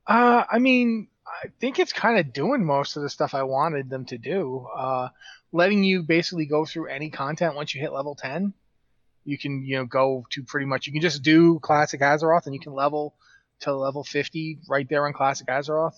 [0.06, 3.90] Uh, I mean, I think it's kind of doing most of the stuff I wanted
[3.90, 4.66] them to do.
[4.74, 5.08] Uh,
[5.53, 8.53] letting you basically go through any content once you hit level 10.
[9.24, 12.55] You can, you know, go to pretty much, you can just do Classic Azeroth and
[12.55, 13.14] you can level
[13.61, 15.94] to level 50 right there on Classic Azeroth.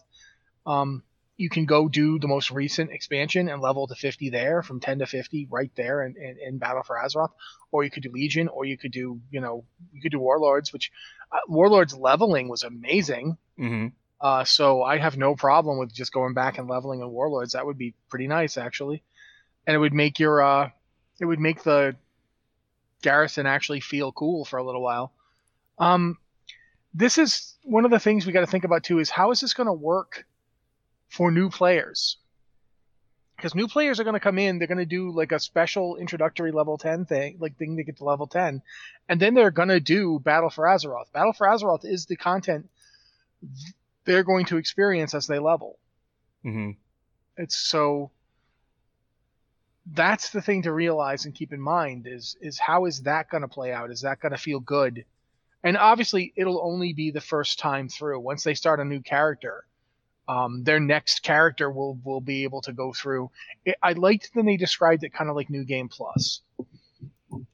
[0.67, 1.03] Um,
[1.37, 4.99] you can go do the most recent expansion and level to 50 there from 10
[4.99, 7.31] to 50 right there in, in, in Battle for Azeroth.
[7.73, 10.73] Or you could do Legion, or you could do, you know, you could do Warlords,
[10.73, 10.91] which
[11.33, 13.39] uh, Warlords leveling was amazing.
[13.59, 13.89] Mm-hmm.
[14.21, 17.53] Uh, so I have no problem with just going back and leveling in Warlords.
[17.53, 19.03] That would be pretty nice, actually
[19.67, 20.71] and it would make your uh,
[21.21, 21.97] it would make the
[23.03, 25.13] garrison actually feel cool for a little while.
[25.79, 26.19] Um,
[26.93, 28.99] this is one of the things we got to think about too.
[28.99, 30.27] Is how is this going to work
[31.09, 32.17] for new players?
[33.37, 35.97] Because new players are going to come in, they're going to do like a special
[35.97, 38.61] introductory level 10 thing, like thing to get to level 10,
[39.09, 41.11] and then they're going to do Battle for Azeroth.
[41.13, 42.69] Battle for Azeroth is the content
[44.05, 45.79] they're going to experience as they level.
[46.45, 46.73] Mm-hmm.
[47.39, 48.11] It's so
[49.93, 53.43] that's the thing to realize and keep in mind is is how is that going
[53.43, 53.91] to play out?
[53.91, 55.05] Is that going to feel good?
[55.63, 58.21] And obviously, it'll only be the first time through.
[58.21, 59.65] Once they start a new character,
[60.29, 63.31] um, their next character will will be able to go through.
[63.65, 66.43] It, I liked that they described it kind of like New Game Plus.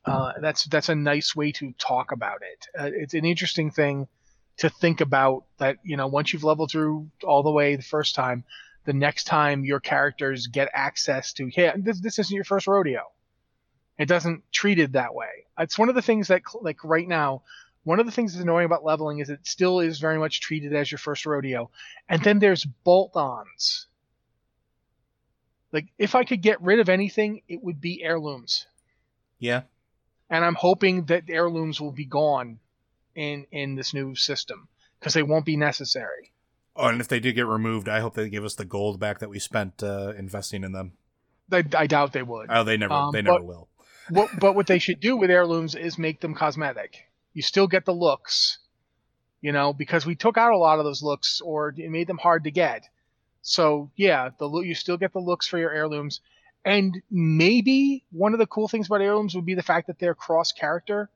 [0.04, 2.66] Uh, that's that's a nice way to talk about it.
[2.78, 4.06] Uh, it's an interesting thing
[4.58, 8.14] to think about that you know once you've leveled through all the way the first
[8.14, 8.44] time
[8.86, 13.02] the next time your characters get access to hey this, this isn't your first rodeo.
[13.98, 15.46] It doesn't treat it that way.
[15.58, 17.42] It's one of the things that like right now
[17.82, 20.74] one of the things that's annoying about leveling is it still is very much treated
[20.74, 21.70] as your first rodeo.
[22.08, 23.86] And then there's bolt-ons.
[25.72, 28.66] Like if i could get rid of anything it would be heirlooms.
[29.38, 29.62] Yeah.
[30.30, 32.60] And i'm hoping that heirlooms will be gone
[33.16, 34.68] in in this new system
[35.00, 36.32] because they won't be necessary.
[36.76, 39.20] Oh, and if they do get removed, I hope they give us the gold back
[39.20, 40.92] that we spent uh, investing in them.
[41.50, 42.48] I, I doubt they would.
[42.50, 42.92] Oh, they never.
[42.92, 43.68] Um, they never will.
[44.10, 47.08] what, but what they should do with heirlooms is make them cosmetic.
[47.32, 48.58] You still get the looks,
[49.40, 52.18] you know, because we took out a lot of those looks or it made them
[52.18, 52.82] hard to get.
[53.42, 56.20] So yeah, the you still get the looks for your heirlooms,
[56.64, 60.14] and maybe one of the cool things about heirlooms would be the fact that they're
[60.14, 61.08] cross character.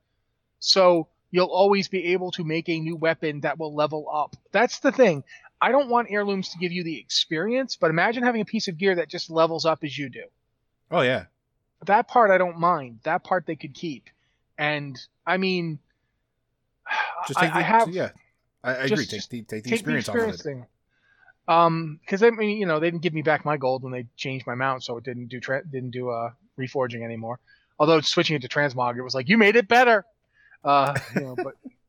[0.60, 4.36] So you'll always be able to make a new weapon that will level up.
[4.52, 5.24] That's the thing.
[5.60, 8.78] I don't want heirlooms to give you the experience, but imagine having a piece of
[8.78, 10.24] gear that just levels up as you do.
[10.90, 11.26] Oh yeah.
[11.86, 13.00] That part I don't mind.
[13.04, 14.08] That part they could keep.
[14.58, 15.78] And I mean,
[17.26, 18.10] just take I, the, I have yeah.
[18.62, 19.06] I, I agree.
[19.06, 20.66] Take the take the take experience, the experience thing.
[21.48, 24.06] Um, because I mean, you know, they didn't give me back my gold when they
[24.16, 27.40] changed my mount, so it didn't do tra- didn't do uh reforging anymore.
[27.78, 30.04] Although switching it to transmog, it was like you made it better.
[30.62, 31.54] Uh, you know, but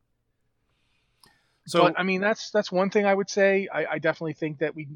[1.66, 3.68] so but, I mean, that's that's one thing I would say.
[3.72, 4.88] I, I, definitely think that we,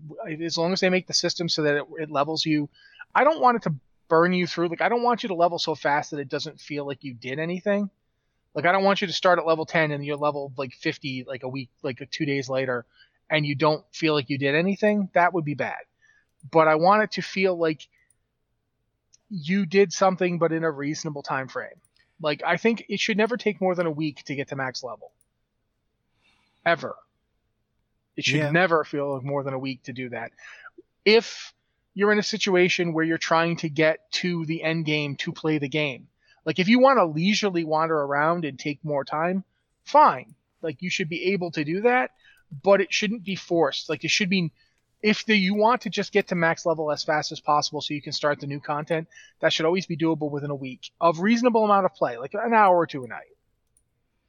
[0.43, 2.69] as long as they make the system so that it, it, levels you,
[3.15, 3.75] I don't want it to
[4.09, 4.69] burn you through.
[4.69, 7.15] Like I don't want you to level so fast that it doesn't feel like you
[7.15, 7.89] did anything.
[8.55, 11.25] Like I don't want you to start at level 10 and you're level like 50
[11.29, 12.85] like a week, like two days later,
[13.31, 15.09] and you don't feel like you did anything.
[15.15, 15.79] That would be bad.
[16.51, 17.87] But I want it to feel like
[19.31, 21.81] you did something, but in a reasonable time frame.
[22.21, 24.83] Like I think it should never take more than a week to get to max
[24.83, 25.13] level
[26.67, 26.97] ever.
[28.17, 28.51] It should yeah.
[28.51, 30.33] never feel like more than a week to do that.
[31.05, 31.53] If
[31.95, 35.59] you're in a situation where you're trying to get to the end game to play
[35.59, 36.09] the game,
[36.45, 39.45] like if you want to leisurely wander around and take more time,
[39.85, 40.35] fine.
[40.63, 42.11] Like you should be able to do that,
[42.63, 43.89] but it shouldn't be forced.
[43.89, 44.53] Like it should be
[45.03, 47.95] if the, you want to just get to max level as fast as possible so
[47.95, 49.09] you can start the new content,
[49.41, 52.55] that should always be doable within a week of reasonable amount of play, like an
[52.55, 53.37] hour or two a night.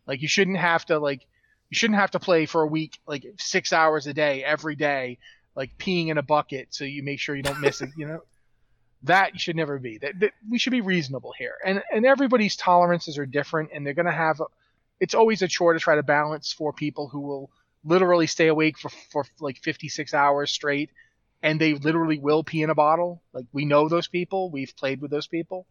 [0.05, 1.25] Like you shouldn't have to like
[1.69, 5.17] you shouldn't have to play for a week like six hours a day every day
[5.55, 8.21] like peeing in a bucket so you make sure you don't miss it you know?
[9.03, 9.99] That should never be.
[9.99, 11.53] That, that, we should be reasonable here.
[11.63, 14.41] And and everybody's tolerances are different and they're going to have
[14.99, 17.51] it's always a chore to try to balance for people who will
[17.83, 20.89] literally stay awake for for like 56 hours straight
[21.43, 23.21] and they literally will pee in a bottle.
[23.33, 24.49] Like we know those people.
[24.49, 25.67] We've played with those people.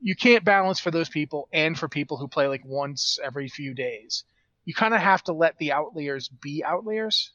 [0.00, 3.74] You can't balance for those people and for people who play like once every few
[3.74, 4.24] days
[4.68, 7.30] you kind of have to let the outliers be outliers.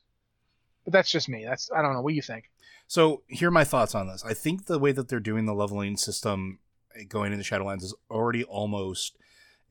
[0.84, 1.44] But that's just me.
[1.44, 2.02] That's I don't know.
[2.02, 2.52] What do you think?
[2.86, 4.24] So here are my thoughts on this.
[4.24, 6.60] I think the way that they're doing the leveling system
[6.96, 9.18] eh, going into Shadowlands is already almost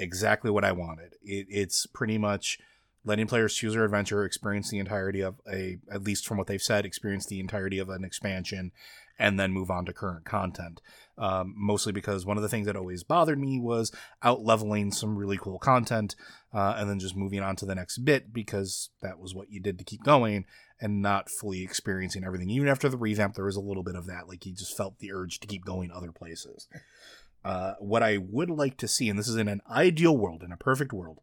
[0.00, 1.14] exactly what I wanted.
[1.22, 2.58] It, it's pretty much
[3.04, 6.60] letting players choose their adventure, experience the entirety of a, at least from what they've
[6.60, 8.72] said, experience the entirety of an expansion,
[9.18, 10.80] and then move on to current content.
[11.18, 13.92] Um, mostly because one of the things that always bothered me was
[14.22, 16.16] out leveling some really cool content
[16.52, 19.60] uh, and then just moving on to the next bit because that was what you
[19.60, 20.46] did to keep going
[20.80, 22.50] and not fully experiencing everything.
[22.50, 24.26] Even after the revamp, there was a little bit of that.
[24.26, 26.66] Like you just felt the urge to keep going other places.
[27.44, 30.52] Uh, what I would like to see, and this is in an ideal world, in
[30.52, 31.18] a perfect world,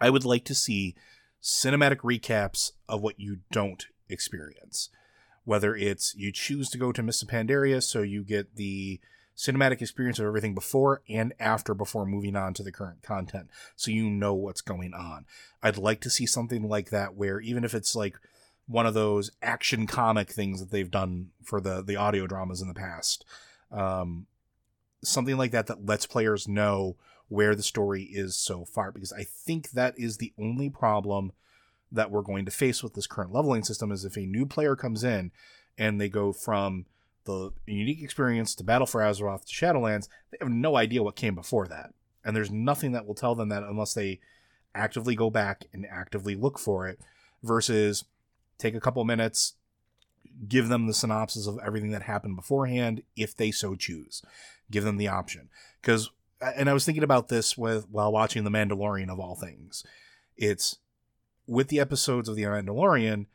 [0.00, 0.96] I would like to see
[1.42, 4.90] cinematic recaps of what you don't experience
[5.48, 9.00] whether it's you choose to go to Mists of Pandaria so you get the
[9.34, 13.90] cinematic experience of everything before and after before moving on to the current content so
[13.90, 15.24] you know what's going on.
[15.62, 18.18] I'd like to see something like that where even if it's like
[18.66, 22.68] one of those action comic things that they've done for the the audio dramas in
[22.68, 23.24] the past.
[23.72, 24.26] Um,
[25.02, 26.96] something like that that lets players know
[27.28, 31.32] where the story is so far because I think that is the only problem
[31.90, 34.76] that we're going to face with this current leveling system is if a new player
[34.76, 35.30] comes in
[35.76, 36.86] and they go from
[37.24, 41.34] the unique experience to Battle for Azeroth to Shadowlands, they have no idea what came
[41.34, 41.92] before that.
[42.24, 44.20] And there's nothing that will tell them that unless they
[44.74, 47.00] actively go back and actively look for it
[47.42, 48.04] versus
[48.58, 49.54] take a couple minutes,
[50.46, 54.22] give them the synopsis of everything that happened beforehand if they so choose.
[54.70, 55.48] Give them the option.
[55.80, 56.10] Because
[56.40, 59.84] and I was thinking about this with while watching The Mandalorian of all things.
[60.36, 60.78] It's
[61.48, 63.26] with the episodes of The Mandalorian,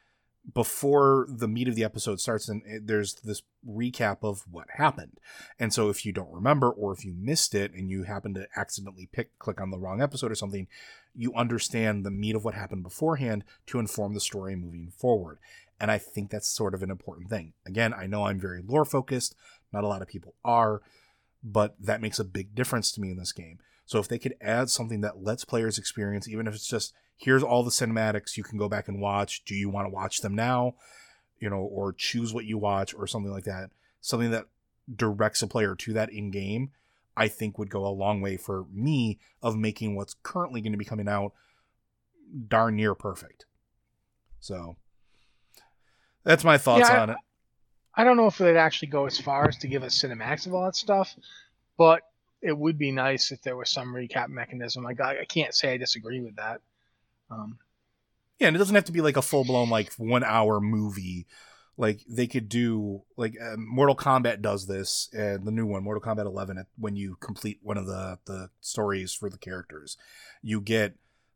[0.53, 5.19] before the meat of the episode starts, and eh, there's this recap of what happened.
[5.57, 8.47] And so, if you don't remember, or if you missed it and you happen to
[8.55, 10.67] accidentally pick click on the wrong episode or something,
[11.15, 15.39] you understand the meat of what happened beforehand to inform the story moving forward.
[15.79, 17.53] And I think that's sort of an important thing.
[17.65, 19.35] Again, I know I'm very lore focused.
[19.71, 20.81] Not a lot of people are,
[21.43, 23.59] but that makes a big difference to me in this game.
[23.93, 27.43] So if they could add something that lets players experience, even if it's just here's
[27.43, 29.43] all the cinematics you can go back and watch.
[29.45, 30.73] Do you want to watch them now?
[31.39, 33.69] You know, or choose what you watch or something like that.
[34.01, 34.45] Something that
[34.95, 36.71] directs a player to that in game,
[37.15, 40.77] I think would go a long way for me of making what's currently going to
[40.79, 41.33] be coming out
[42.47, 43.45] darn near perfect.
[44.39, 44.75] So
[46.23, 47.17] that's my thoughts Yeah, I- on it.
[47.93, 50.55] I don't know if they'd actually go as far as to give us cinematics of
[50.55, 51.15] all that stuff,
[51.77, 52.01] but
[52.43, 54.85] it would be nice if there was some recap mechanism.
[54.85, 56.59] I, I can't say I disagree with that.
[57.31, 57.57] Um,
[58.37, 61.25] Yeah, and it doesn't have to be like a full blown like one hour movie.
[61.77, 66.03] Like they could do like uh, Mortal Kombat does this, and the new one, Mortal
[66.03, 66.65] Kombat 11.
[66.77, 69.97] When you complete one of the the stories for the characters,
[70.41, 70.95] you get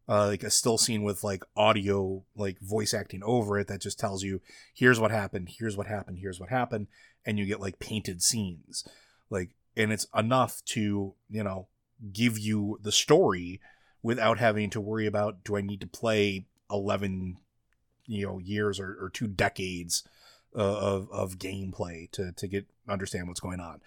[0.10, 3.98] uh, like a still scene with like audio, like voice acting over it that just
[3.98, 4.42] tells you
[4.74, 6.88] here's what happened, here's what happened, here's what happened,
[7.26, 8.86] and you get like painted scenes,
[9.30, 11.68] like and it's enough to you know
[12.12, 13.62] give you the story
[14.04, 17.38] without having to worry about do I need to play 11
[18.08, 20.04] you know years or, or two decades
[20.56, 23.82] uh, of of gameplay to to get understand what's going on.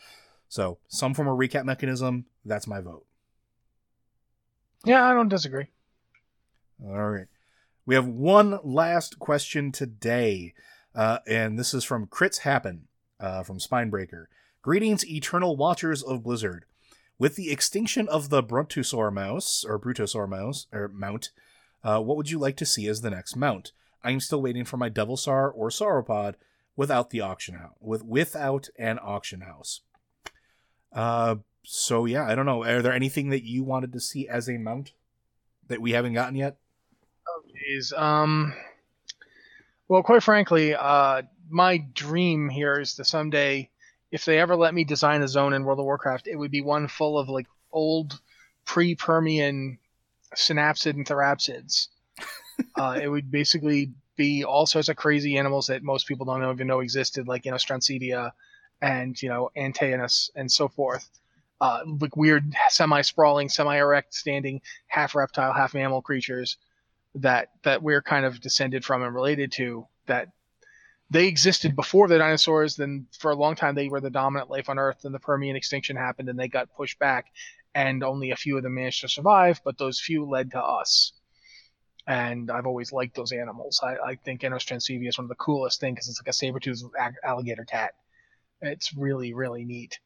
[0.49, 2.27] So some form of recap mechanism.
[2.45, 3.07] That's my vote.
[4.85, 5.67] yeah, I don't disagree.
[6.85, 7.27] All right,
[7.85, 10.55] we have one last question today,
[10.95, 12.89] uh, and this is from Crits Happen
[13.19, 14.27] uh, from Spinebreaker.
[14.63, 16.65] Greetings, eternal watchers of Blizzard.
[17.19, 21.31] With the extinction of the Bruntosaur mouse or Brutosaur mouse or mount,
[21.83, 23.73] uh, what would you like to see as the next mount?
[24.05, 26.35] I'm still waiting for my Devilsaur or Sauropod
[26.77, 29.81] without the auction house with without an auction house.
[30.93, 32.65] Uh, so yeah, I don't know.
[32.65, 34.93] Are there anything that you wanted to see as a mount
[35.69, 36.57] that we haven't gotten yet?
[37.69, 38.55] Is um,
[39.89, 43.71] well, quite frankly, uh, my dream here is to someday,
[44.11, 46.63] if they ever let me design a zone in World of Warcraft, it would be
[46.63, 48.21] one full of like old
[48.65, 49.79] pre-Permian
[50.37, 51.89] synapsid and therapsids.
[52.77, 56.67] uh, it would basically be all sorts of crazy animals that most people don't even
[56.67, 58.33] know existed, like you know Strancidia
[58.83, 61.09] and you know Antaeus and so forth.
[61.61, 66.57] Uh, like weird semi-sprawling, semi-erect, standing, half reptile, half mammal creatures
[67.15, 69.87] that that we're kind of descended from and related to.
[70.07, 70.29] That
[71.11, 72.77] they existed before the dinosaurs.
[72.77, 75.01] Then for a long time they were the dominant life on Earth.
[75.03, 77.27] Then the Permian extinction happened and they got pushed back,
[77.75, 79.61] and only a few of them managed to survive.
[79.65, 81.13] But those few led to us
[82.07, 83.81] and I've always liked those animals.
[83.83, 86.83] I, I think Inostrancevia is one of the coolest things because it's like a saber-toothed
[87.23, 87.93] alligator cat.
[88.61, 90.01] It's really, really neat.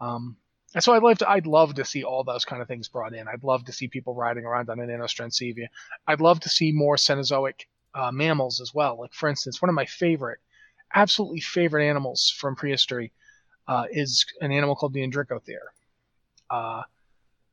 [0.00, 0.36] Um,
[0.74, 3.14] and so I'd love to, I'd love to see all those kind of things brought
[3.14, 3.26] in.
[3.26, 5.68] I'd love to see people riding around on an Inostrancevia.
[6.06, 8.98] I'd love to see more Cenozoic uh, mammals as well.
[8.98, 10.38] Like for instance, one of my favorite,
[10.94, 13.12] absolutely favorite animals from prehistory
[13.66, 15.68] uh, is an animal called the Indricothere.
[16.50, 16.82] Uh,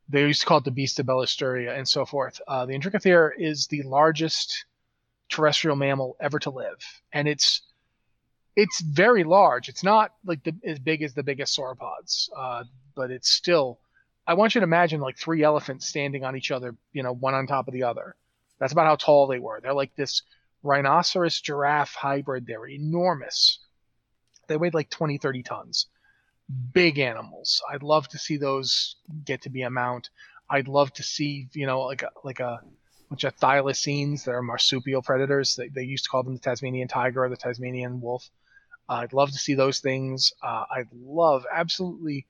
[0.08, 2.40] they used to call it the beast of Bellisteria and so forth.
[2.46, 4.64] Uh, the Indricothere is the largest
[5.28, 6.78] terrestrial mammal ever to live,
[7.12, 7.62] and it's
[8.54, 9.68] it's very large.
[9.68, 12.64] It's not like the, as big as the biggest sauropods, uh,
[12.94, 13.78] but it's still.
[14.26, 17.34] I want you to imagine like three elephants standing on each other, you know, one
[17.34, 18.16] on top of the other.
[18.58, 19.60] That's about how tall they were.
[19.60, 20.22] They're like this
[20.62, 22.46] rhinoceros giraffe hybrid.
[22.46, 23.58] They're enormous.
[24.48, 25.86] They weighed like 20, 30 tons
[26.72, 27.62] big animals.
[27.70, 30.10] I'd love to see those get to be a mount.
[30.48, 32.60] I'd love to see, you know, like a, like a
[33.10, 35.56] bunch of thylacines that are marsupial predators.
[35.56, 38.28] They, they used to call them the Tasmanian tiger or the Tasmanian wolf.
[38.88, 40.32] Uh, I'd love to see those things.
[40.42, 42.26] Uh, I'd love, absolutely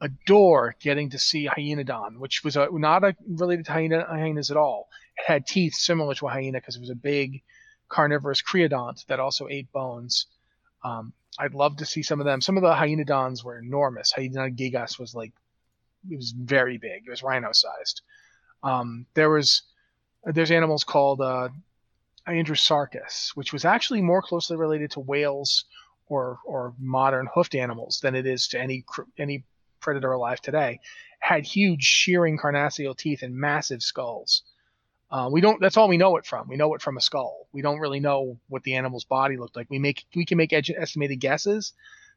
[0.00, 4.56] adore getting to see Hyaenodon, which was a, not a, related to hyena, hyenas at
[4.56, 4.88] all.
[5.18, 7.42] It had teeth similar to a hyena because it was a big
[7.88, 10.26] carnivorous creodont that also ate bones.
[10.84, 12.40] Um, I'd love to see some of them.
[12.40, 14.12] Some of the hyaenodons were enormous.
[14.12, 15.32] Hyaenodon gigas was like,
[16.10, 17.04] it was very big.
[17.06, 18.02] It was rhino-sized.
[18.62, 19.62] Um, there was,
[20.24, 21.48] there's animals called uh,
[22.26, 25.64] Andrewsarchus, which was actually more closely related to whales
[26.08, 28.84] or or modern hoofed animals than it is to any
[29.18, 29.44] any
[29.80, 30.80] predator alive today.
[31.20, 34.42] Had huge shearing carnassial teeth and massive skulls.
[35.10, 35.60] Uh, we don't.
[35.60, 36.48] That's all we know it from.
[36.48, 37.48] We know it from a skull.
[37.52, 39.70] We don't really know what the animal's body looked like.
[39.70, 41.72] We make we can make ed- estimated guesses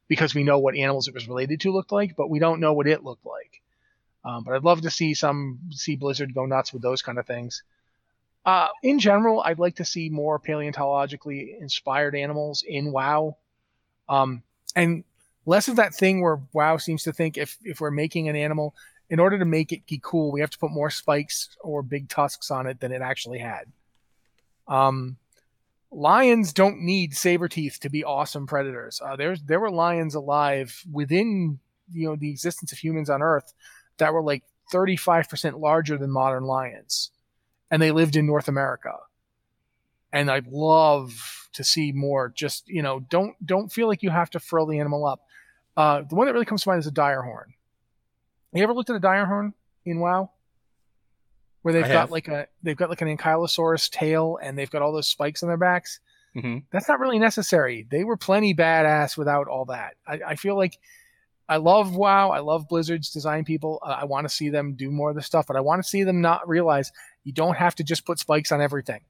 [0.09, 2.73] because we know what animals it was related to looked like, but we don't know
[2.73, 3.61] what it looked like.
[4.25, 7.25] Um, but I'd love to see some see Blizzard go nuts with those kind of
[7.25, 7.63] things.
[8.45, 13.37] Uh, in general, I'd like to see more paleontologically inspired animals in WoW,
[14.09, 14.43] um,
[14.75, 15.05] and
[15.45, 18.75] less of that thing where WoW seems to think if if we're making an animal,
[19.11, 22.49] in order to make it cool, we have to put more spikes or big tusks
[22.49, 23.65] on it than it actually had.
[24.69, 25.17] Um,
[25.91, 29.01] lions don't need saber teeth to be awesome predators.
[29.03, 31.59] Uh, there's there were lions alive within
[31.91, 33.53] you know the existence of humans on Earth
[33.97, 34.43] that were like
[34.73, 37.11] 35% larger than modern lions,
[37.69, 38.93] and they lived in North America.
[40.13, 42.29] And I'd love to see more.
[42.29, 45.19] Just you know, don't don't feel like you have to frill the animal up.
[45.75, 47.53] Uh, the one that really comes to mind is a dire horn.
[48.53, 49.53] You ever looked at a dire horn
[49.85, 50.31] in WoW?
[51.61, 52.11] where they've I got have.
[52.11, 55.47] like a they've got like an ankylosaurus tail and they've got all those spikes on
[55.47, 55.99] their backs.
[56.33, 57.85] hmm That's not really necessary.
[57.89, 59.95] They were plenty badass without all that.
[60.07, 60.79] I, I feel like
[61.47, 62.31] I love WoW.
[62.31, 63.79] I love Blizzard's design people.
[63.85, 65.87] Uh, I want to see them do more of this stuff, but I want to
[65.87, 66.91] see them not realize
[67.25, 69.01] you don't have to just put spikes on everything.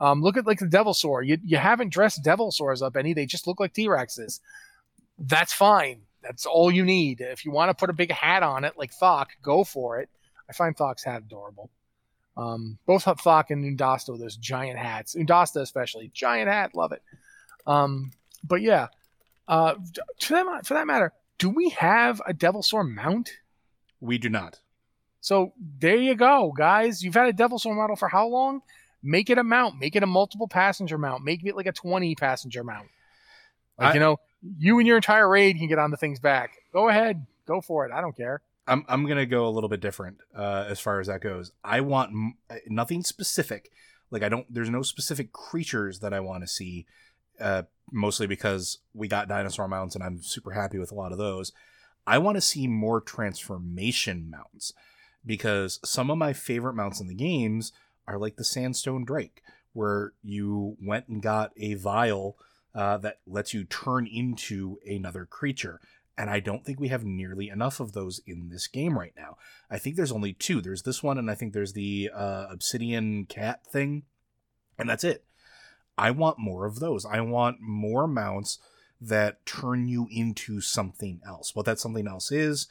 [0.00, 1.26] Um, look at like the Devilsaur.
[1.26, 3.12] You you haven't dressed Devilsaurs up any.
[3.12, 4.40] They just look like T Rexes.
[5.18, 6.02] That's fine.
[6.28, 7.20] That's all you need.
[7.22, 10.10] If you want to put a big hat on it, like Thok, go for it.
[10.48, 11.70] I find Thok's hat adorable.
[12.36, 15.14] Um, both Thok and Oondasta those giant hats.
[15.16, 17.02] Oondasta especially, giant hat, love it.
[17.66, 18.12] Um,
[18.44, 18.88] but yeah,
[19.48, 19.74] uh,
[20.20, 23.30] to that, for that matter, do we have a Devilsaur mount?
[24.00, 24.60] We do not.
[25.20, 27.02] So there you go, guys.
[27.02, 28.60] You've had a Devilsaur model for how long?
[29.02, 29.78] Make it a mount.
[29.78, 31.24] Make it a multiple passenger mount.
[31.24, 32.88] Make it like a 20 passenger mount.
[33.78, 36.52] Like, I- you know, you and your entire raid can get on the thing's back.
[36.72, 37.26] Go ahead.
[37.46, 37.92] Go for it.
[37.92, 38.42] I don't care.
[38.66, 41.52] I'm I'm gonna go a little bit different uh, as far as that goes.
[41.64, 43.70] I want m- uh, nothing specific.
[44.10, 44.46] Like I don't.
[44.52, 46.86] There's no specific creatures that I want to see.
[47.40, 47.62] Uh,
[47.92, 51.52] mostly because we got dinosaur mounts, and I'm super happy with a lot of those.
[52.06, 54.72] I want to see more transformation mounts
[55.24, 57.72] because some of my favorite mounts in the games
[58.06, 62.36] are like the Sandstone Drake, where you went and got a vial
[62.74, 65.80] uh, that lets you turn into another creature
[66.18, 69.36] and I don't think we have nearly enough of those in this game right now.
[69.70, 70.60] I think there's only two.
[70.60, 74.02] There's this one, and I think there's the uh, obsidian cat thing,
[74.76, 75.24] and that's it.
[75.96, 77.06] I want more of those.
[77.06, 78.58] I want more mounts
[79.00, 81.54] that turn you into something else.
[81.54, 82.66] What that something else is,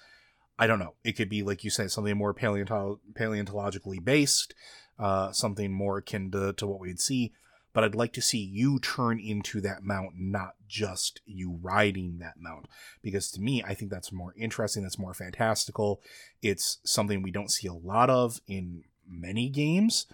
[0.60, 0.96] I don't know.
[1.06, 4.56] It could be like you said, something more paleonto- paleontologically based,
[5.00, 7.32] uh, something more akin to, to what we'd see.
[7.78, 12.34] But I'd like to see you turn into that mount, not just you riding that
[12.40, 12.66] mount
[13.04, 14.82] because to me, I think that's more interesting.
[14.82, 16.02] That's more fantastical.
[16.42, 20.08] It's something we don't see a lot of in many games.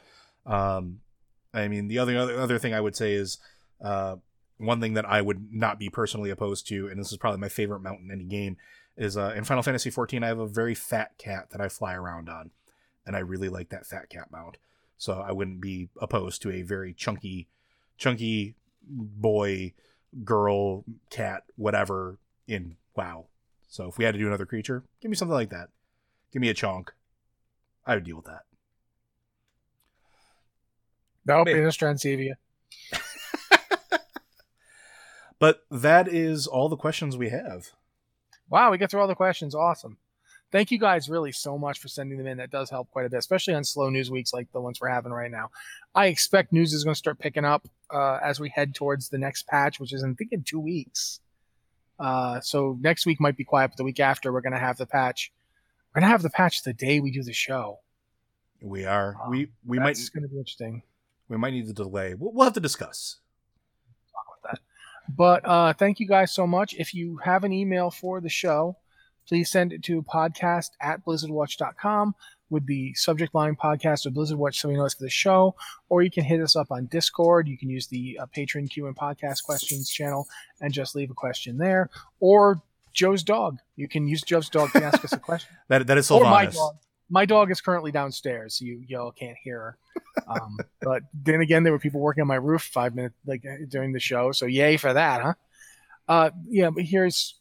[0.45, 0.99] Um,
[1.53, 3.37] I mean, the other other, other thing I would say is
[3.81, 4.17] uh,
[4.57, 7.47] one thing that I would not be personally opposed to, and this is probably my
[7.47, 8.57] favorite mount in any game,
[8.97, 10.21] is uh, in Final Fantasy XIV.
[10.21, 12.51] I have a very fat cat that I fly around on,
[13.05, 14.57] and I really like that fat cat mount.
[14.97, 17.47] So I wouldn't be opposed to a very chunky,
[17.97, 18.55] chunky
[18.87, 19.73] boy
[20.23, 22.17] girl, cat, whatever
[22.47, 23.25] in WoW.
[23.67, 25.69] So if we had to do another creature, give me something like that.
[26.31, 26.89] Give me a chonk.
[27.85, 28.43] I would deal with that.
[31.25, 31.55] Nope, Man.
[31.55, 32.33] Inostrancevia.
[35.39, 37.71] But that is all the questions we have.
[38.49, 39.53] Wow, we get through all the questions.
[39.53, 39.97] Awesome.
[40.53, 42.37] Thank you guys really so much for sending them in.
[42.37, 44.87] That does help quite a bit, especially on slow news weeks like the ones we're
[44.87, 45.49] having right now.
[45.95, 49.17] I expect news is going to start picking up uh, as we head towards the
[49.17, 51.21] next patch, which is I think in two weeks.
[51.99, 54.77] Uh, so next week might be quiet, but the week after we're going to have
[54.77, 55.31] the patch.
[55.89, 57.79] We're going to have the patch the day we do the show.
[58.61, 60.83] We are Wow, we we might That's going to be interesting.
[61.29, 62.13] we might need to delay.
[62.13, 63.17] We'll, we'll have to discuss.
[64.11, 65.15] Talk about that.
[65.15, 66.75] But uh, thank you guys so much.
[66.75, 68.77] If you have an email for the show,
[69.27, 72.15] please send it to podcast at blizzardwatch.com
[72.53, 75.55] with the subject line podcast or Blizzard Watch so we know it's for the show.
[75.89, 77.47] Or you can hit us up on Discord.
[77.47, 80.27] You can use the uh, patron Q and podcast questions channel
[80.61, 81.89] and just leave a question there.
[82.19, 82.61] Or
[82.93, 83.57] Joe's dog.
[83.75, 85.55] You can use Joe's dog to ask us a question.
[85.67, 86.75] That that is or my dog.
[87.09, 89.77] My dog is currently downstairs, so you y'all can't hear her.
[90.27, 93.93] Um, but then again, there were people working on my roof five minutes like during
[93.93, 95.33] the show, so yay for that, huh?
[96.07, 97.35] Uh, yeah, but here's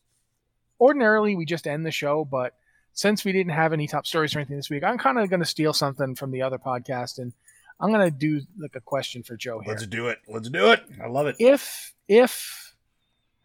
[0.83, 2.55] ordinarily we just end the show, but
[2.93, 5.41] since we didn't have any top stories or anything this week, I'm kind of going
[5.41, 7.33] to steal something from the other podcast, and
[7.79, 10.19] I'm going to do like a question for Joe here Let's do it.
[10.29, 10.81] Let's do it.
[11.03, 11.37] I love it.
[11.39, 12.75] if if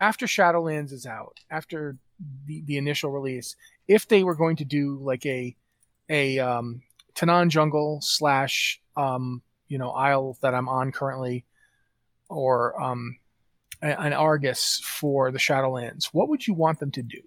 [0.02, 1.98] after Shadowlands is out, after
[2.46, 3.56] the, the initial release,
[3.88, 5.56] if they were going to do like a
[6.10, 6.82] a um,
[7.16, 11.46] Tanaan jungle slash um, you know Isle that I'm on currently,
[12.30, 13.18] or um,
[13.82, 17.22] an Argus for the Shadowlands, what would you want them to do?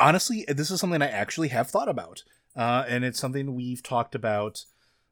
[0.00, 2.24] honestly, this is something I actually have thought about,
[2.56, 4.64] uh, and it's something we've talked about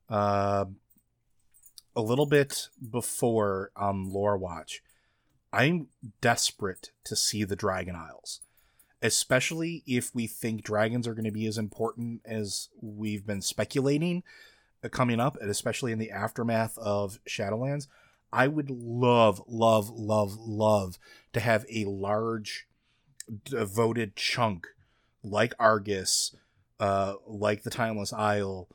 [0.09, 0.65] uh,
[1.95, 4.83] a little bit before on Lore Watch.
[5.53, 5.89] I'm
[6.21, 8.41] desperate to see the Dragon Isles,
[9.03, 14.23] especially if we think dragons are going to be as important as we've been speculating
[14.83, 17.87] uh, coming up, and especially in the aftermath of Shadowlands.
[18.33, 20.99] I would love, love, love, love
[21.33, 22.67] to have a large
[23.45, 24.67] devoted chunk
[25.23, 26.35] like Argus,
[26.81, 28.69] uh, like the Timeless Isle,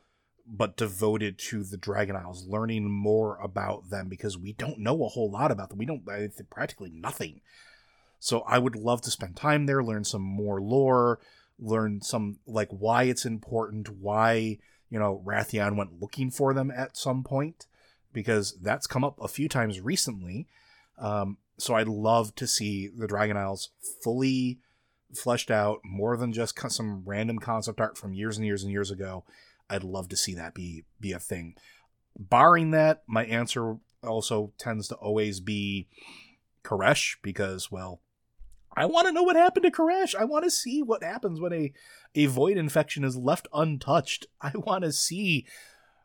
[0.46, 5.10] but devoted to the Dragon Isles, learning more about them because we don't know a
[5.10, 5.78] whole lot about them.
[5.78, 6.06] We don't
[6.50, 7.42] practically nothing.
[8.20, 11.20] So I would love to spend time there, learn some more lore,
[11.60, 14.58] learn some like why it's important, why
[14.94, 17.66] you know, Wrathion went looking for them at some point
[18.14, 20.48] because that's come up a few times recently.
[20.98, 23.70] Um, so I'd love to see the Dragon Isles
[24.04, 24.60] fully
[25.16, 28.92] fleshed out, more than just some random concept art from years and years and years
[28.92, 29.24] ago.
[29.70, 31.56] I'd love to see that be be a thing.
[32.18, 35.88] Barring that, my answer also tends to always be
[36.64, 38.02] K'aresh because, well,
[38.76, 40.16] I want to know what happened to K'aresh.
[40.16, 41.74] I want to see what happens when a
[42.16, 44.28] a void infection is left untouched.
[44.42, 45.46] I want to see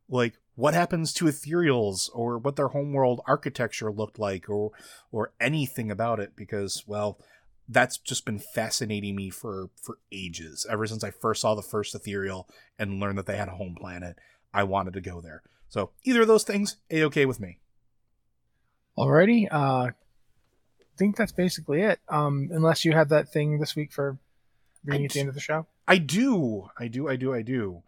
[0.09, 4.73] like what happens to ethereals or what their homeworld architecture looked like or
[5.13, 7.21] or anything about it because well
[7.69, 11.95] that's just been fascinating me for for ages ever since i first saw the first
[11.95, 14.19] ethereal and learned that they had a home planet
[14.53, 17.61] i wanted to go there so either of those things a okay with me
[18.99, 19.91] alrighty uh
[20.81, 22.01] I think that's basically it.
[22.09, 24.19] Um, unless you have that thing this week for
[24.85, 25.69] being at the end of the show.
[25.87, 26.71] I do.
[26.77, 27.09] I do.
[27.09, 27.33] I do.
[27.33, 27.85] I do.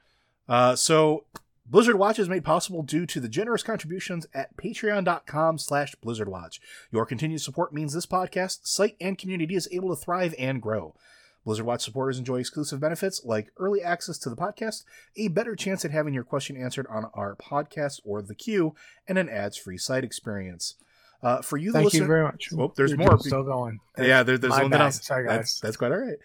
[0.48, 1.24] Uh, so
[1.70, 6.58] Blizzard Watch is made possible due to the generous contributions at patreon.com slash blizzardwatch.
[6.90, 10.96] Your continued support means this podcast, site, and community is able to thrive and grow.
[11.44, 14.82] Blizzard Watch supporters enjoy exclusive benefits like early access to the podcast,
[15.16, 18.74] a better chance at having your question answered on our podcast or the queue,
[19.06, 20.74] and an ads-free site experience.
[21.22, 22.48] Uh, for you, thank listener, you very much.
[22.58, 23.16] Oh, there's You're more.
[23.20, 23.78] Still going.
[23.96, 25.06] yeah, there, there's something else.
[25.06, 25.36] Sorry, guys.
[25.36, 26.18] That's, that's quite all right.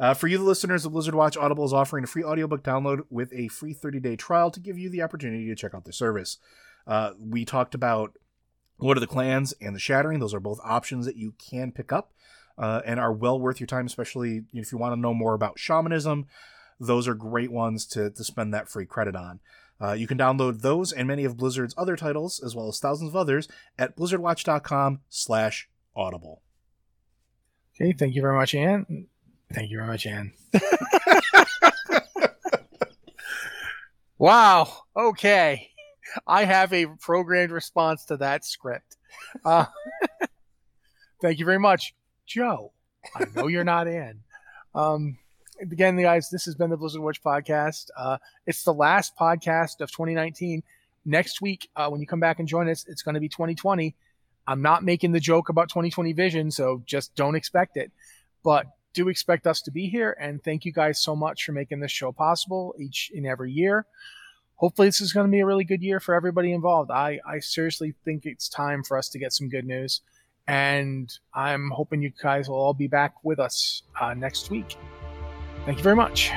[0.00, 3.00] Uh, for you, the listeners of Blizzard Watch, Audible is offering a free audiobook download
[3.10, 5.92] with a free 30 day trial to give you the opportunity to check out the
[5.92, 6.38] service.
[6.86, 8.16] Uh, we talked about
[8.78, 10.20] Lord of the Clans and The Shattering.
[10.20, 12.12] Those are both options that you can pick up
[12.56, 15.58] uh, and are well worth your time, especially if you want to know more about
[15.58, 16.26] shamanism.
[16.78, 19.40] Those are great ones to, to spend that free credit on.
[19.80, 23.10] Uh, you can download those and many of Blizzard's other titles, as well as thousands
[23.10, 26.42] of others, at blizzardwatch.com slash audible.
[27.74, 29.06] Okay, thank you very much, Anne.
[29.52, 30.32] Thank you very much, Anne.
[34.18, 34.68] wow.
[34.96, 35.70] Okay.
[36.26, 38.96] I have a programmed response to that script.
[39.44, 39.64] Uh,
[41.22, 41.94] thank you very much,
[42.26, 42.72] Joe.
[43.14, 44.20] I know you're not in.
[44.74, 45.18] Um,
[45.60, 47.88] again, guys, this has been the Blizzard Watch podcast.
[47.96, 50.62] Uh, it's the last podcast of 2019.
[51.04, 53.94] Next week, uh, when you come back and join us, it's going to be 2020.
[54.46, 57.90] I'm not making the joke about 2020 vision, so just don't expect it.
[58.42, 58.66] But
[58.98, 60.16] do expect us to be here.
[60.20, 63.86] And thank you guys so much for making this show possible each and every year.
[64.56, 66.90] Hopefully, this is going to be a really good year for everybody involved.
[66.90, 70.00] I, I seriously think it's time for us to get some good news.
[70.48, 74.76] And I'm hoping you guys will all be back with us uh, next week.
[75.64, 76.32] Thank you very much.